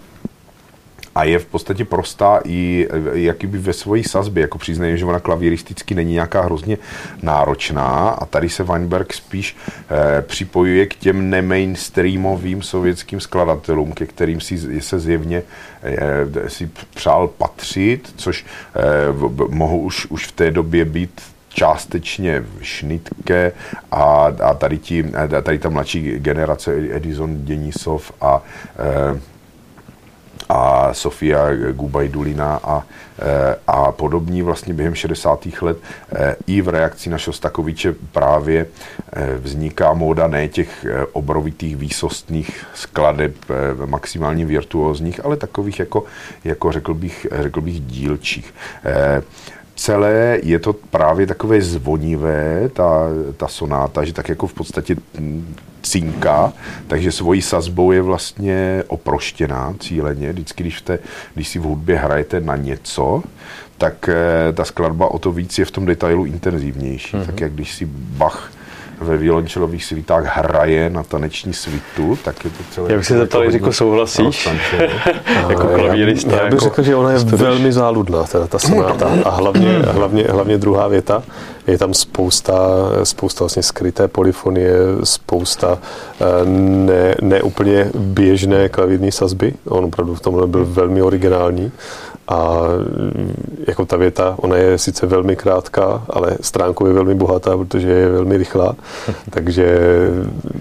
[1.15, 5.95] a je v podstatě prostá i jakýby ve své sazbě, jako přiznají, že ona klavíristicky
[5.95, 6.79] není nějaká hrozně
[7.23, 8.09] náročná.
[8.09, 9.57] A tady se Weinberg spíš
[9.91, 15.43] eh, připojuje k těm nemainstreamovým sovětským skladatelům, ke kterým si se zjevně
[15.83, 18.81] eh, si přál patřit, což eh,
[19.49, 23.53] mohou už, už v té době být částečně šnitke.
[23.91, 25.05] A, a tady, ti,
[25.43, 28.43] tady ta mladší generace Edison Denisov a
[28.79, 29.21] eh,
[30.51, 32.83] a Sofia Gubajdulina a,
[33.19, 35.63] eh, a podobní vlastně během 60.
[35.63, 35.79] let
[36.13, 38.67] eh, i v reakci na Šostakoviče právě
[39.13, 43.35] eh, vzniká móda ne těch obrovitých výsostných skladeb
[43.87, 46.05] maximálně virtuózních, ale takových jako,
[46.45, 48.55] jako řekl, bych, řekl bych dílčích
[49.77, 54.97] celé je to právě takové zvonivé, ta, ta sonáta, že tak jako v podstatě
[55.91, 56.53] cinka,
[56.87, 60.33] takže svojí sazbou je vlastně oproštěná cíleně.
[60.33, 60.99] Vždycky, když, te,
[61.35, 63.23] když si v hudbě hrajete na něco,
[63.79, 67.17] tak eh, ta skladba o to víc je v tom detailu intenzivnější.
[67.17, 67.27] Mm-hmm.
[67.27, 68.53] Tak jak když si Bach
[69.01, 72.87] ve violončelových svítách hraje na taneční svitu, tak je to celé...
[72.91, 74.49] Já bych se zeptal, jako souhlasíš?
[75.49, 76.31] jako klavírista.
[76.31, 79.11] Já, já bych jako řekl, že ona je velmi záludná, teda ta sonáta.
[79.25, 81.23] A hlavně, hlavně, hlavně druhá věta.
[81.71, 82.55] Je tam spousta,
[83.05, 84.73] spousta vlastně skryté polyfonie,
[85.05, 85.79] spousta
[86.45, 89.55] ne, neúplně běžné klavírní sazby.
[89.69, 91.73] On opravdu v tomhle byl velmi originální.
[92.29, 92.59] A
[93.67, 98.11] jako ta věta, ona je sice velmi krátká, ale stránkou je velmi bohatá, protože je
[98.11, 98.77] velmi rychlá.
[99.31, 99.79] Takže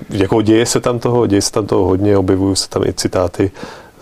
[0.09, 3.51] jako děje se tam toho, děje se tam toho hodně, objevují se tam i citáty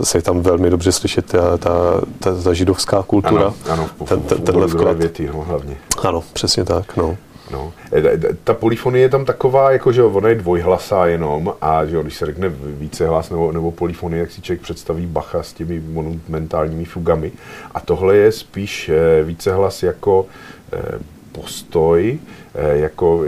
[0.03, 3.41] se tam velmi dobře slyšet ta, ta, ta, ta židovská kultura.
[3.41, 4.97] Ano, ano v, ten, ten, tenhle vklad.
[4.97, 5.77] Věty, no, hlavně.
[6.03, 6.97] Ano, přesně tak.
[6.97, 7.17] No.
[7.51, 7.73] No.
[7.93, 12.17] E, ta polyfonie je tam taková, jako že ona je dvojhlasá jenom a že když
[12.17, 16.85] se řekne více hlas nebo, nebo polyfonie, jak si člověk představí Bacha s těmi monumentálními
[16.85, 17.31] fugami.
[17.71, 20.25] A tohle je spíš e, více hlas jako
[20.73, 20.99] e,
[21.31, 22.19] postoj,
[22.57, 23.23] Eh, jako,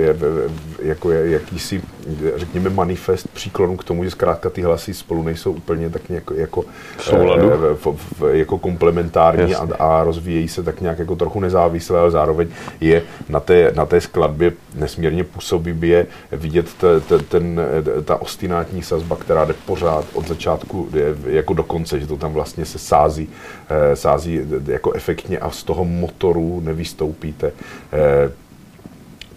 [0.81, 1.81] jako jakýsi,
[2.35, 6.65] řekněme, manifest příklonu k tomu, že zkrátka ty hlasy spolu nejsou úplně tak nějak jako,
[6.99, 7.51] Souladu.
[7.51, 12.47] Eh, jako komplementární a, a rozvíjejí se tak nějak jako trochu nezávisle, ale zároveň
[12.81, 17.61] je na té, na té skladbě nesmírně působivě vidět t, t, ten,
[18.05, 20.89] ta ostinátní sazba, která jde pořád od začátku
[21.25, 23.29] jako do konce, že to tam vlastně se sází,
[23.69, 27.51] eh, sází jako efektně a z toho motoru nevystoupíte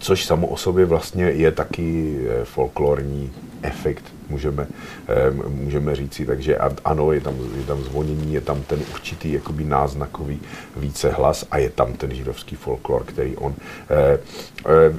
[0.03, 3.31] což samo o sobě vlastně je taky eh, folklorní
[3.61, 4.67] efekt, můžeme,
[5.07, 6.25] eh, můžeme říci.
[6.25, 10.39] Takže ano, je tam, je tam zvonění, je tam ten určitý jakoby náznakový
[10.77, 13.55] více hlas a je tam ten židovský folklor, který on
[13.89, 14.19] eh,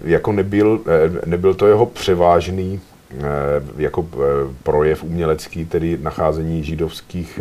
[0.04, 0.80] jako nebyl,
[1.26, 2.80] nebyl to jeho převážný
[3.76, 4.08] jako
[4.62, 7.40] projev umělecký, tedy nacházení židovských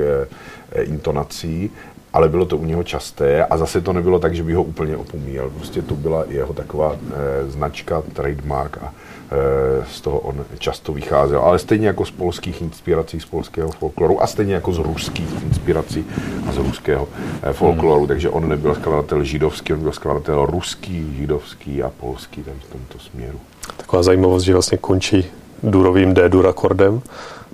[0.83, 1.71] intonací,
[2.13, 4.97] ale bylo to u něho časté a zase to nebylo tak, že by ho úplně
[4.97, 5.49] opomíjel.
[5.49, 8.93] Prostě to byla jeho taková e, značka, trademark a
[9.31, 11.39] e, z toho on často vycházel.
[11.39, 16.05] Ale stejně jako z polských inspirací, z polského folkloru a stejně jako z ruských inspirací
[16.49, 17.07] a z ruského
[17.43, 17.99] e, folkloru.
[17.99, 18.07] Hmm.
[18.07, 22.99] Takže on nebyl skladatel židovský, on byl skladatel ruský, židovský a polský tam v tomto
[22.99, 23.39] směru.
[23.77, 25.25] Taková zajímavost, že vlastně končí
[25.63, 27.01] durovým D-dur akordem,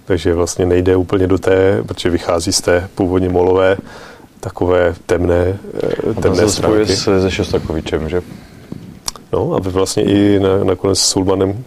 [0.06, 3.78] takže vlastně nejde úplně do té, protože vychází z té původně molové
[4.40, 5.60] takové temné,
[6.10, 6.96] eh, temné a stránky.
[6.96, 8.22] se, se Šostakovičem, že?
[9.34, 11.64] No a vlastně i na, nakonec s Sulmanem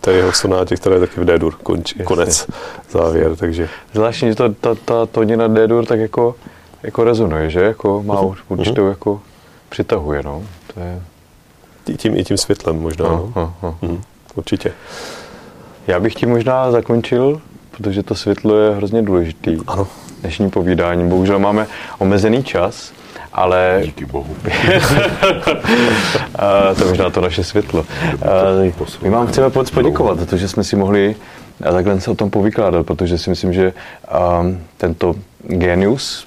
[0.00, 2.46] té jeho sonátě, která je taky v D-dur, končí, konec,
[2.90, 3.68] závěr, takže...
[3.92, 6.34] Zvláštní, že ta, ta, ta tónina D-dur tak jako,
[6.82, 7.60] jako rezonuje, že?
[7.60, 8.36] Jako má uh-huh.
[8.48, 8.88] určitou uh-huh.
[8.88, 9.20] jako
[9.68, 10.42] přitahuje, no.
[10.74, 11.02] To je...
[11.88, 13.54] I tím, i tím světlem možná, uh, no.
[13.62, 13.90] Uh, uh.
[13.90, 14.00] Uh,
[14.34, 14.72] určitě.
[15.86, 17.40] Já bych tím možná zakončil,
[17.70, 19.56] protože to světlo je hrozně důležitý.
[19.66, 19.86] Ano
[20.20, 21.08] dnešní povídání.
[21.08, 21.66] Bohužel máme
[21.98, 22.92] omezený čas,
[23.32, 23.80] ale...
[23.84, 24.36] Díky bohu.
[26.76, 27.86] to je možná to naše světlo.
[29.02, 31.16] My vám chceme moc poděkovat za to, že jsme si mohli
[31.62, 33.72] takhle se o tom povykládat, protože si myslím, že
[34.76, 36.26] tento genius,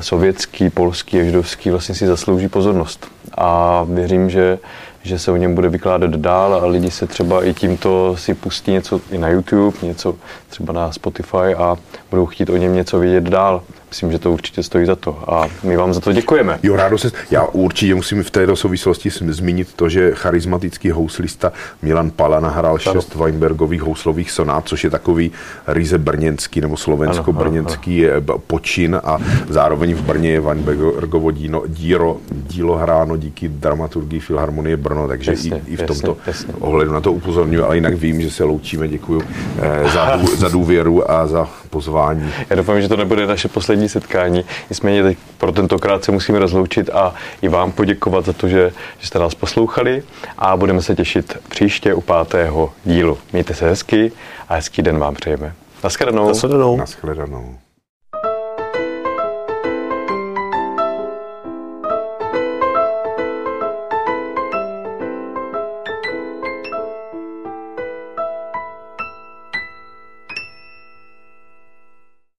[0.00, 3.06] sovětský, polský a židovský, vlastně si zaslouží pozornost.
[3.34, 4.58] A věřím, že
[5.02, 8.70] že se o něm bude vykládat dál a lidi se třeba i tímto si pustí
[8.70, 10.14] něco i na YouTube, něco
[10.48, 11.76] třeba na Spotify a
[12.10, 15.48] budou chtít o něm něco vědět dál myslím, že to určitě stojí za to a
[15.62, 16.58] my vám za to děkujeme.
[16.62, 22.10] Jo, rádo se, já určitě musím v této souvislosti zmínit to, že charismatický houslista Milan
[22.10, 25.32] Pala nahrál šest Weinbergových houslových sonát, což je takový
[25.66, 28.06] ryze brněnský nebo slovensko-brněnský
[28.46, 29.18] počin a
[29.48, 35.62] zároveň v Brně je Weinbergovo dílo, dílo, dílo hráno díky dramaturgii Filharmonie Brno, takže jasně,
[35.66, 38.88] i, i v tomto jasně, ohledu na to upozorňuji, ale jinak vím, že se loučíme,
[38.88, 39.22] děkuji
[39.58, 42.32] eh, za, za důvěru a za pozvání.
[42.50, 44.44] Já doufám, že to nebude naše poslední setkání.
[44.70, 49.06] Nicméně teď pro tentokrát se musíme rozloučit a i vám poděkovat za to, že, že
[49.06, 50.02] jste nás poslouchali
[50.38, 53.18] a budeme se těšit příště u pátého dílu.
[53.32, 54.12] Mějte se hezky
[54.48, 55.54] a hezký den vám přejeme.
[55.84, 56.28] Naschledanou.
[56.28, 56.76] Naschledanou.
[56.76, 57.54] Naschledanou.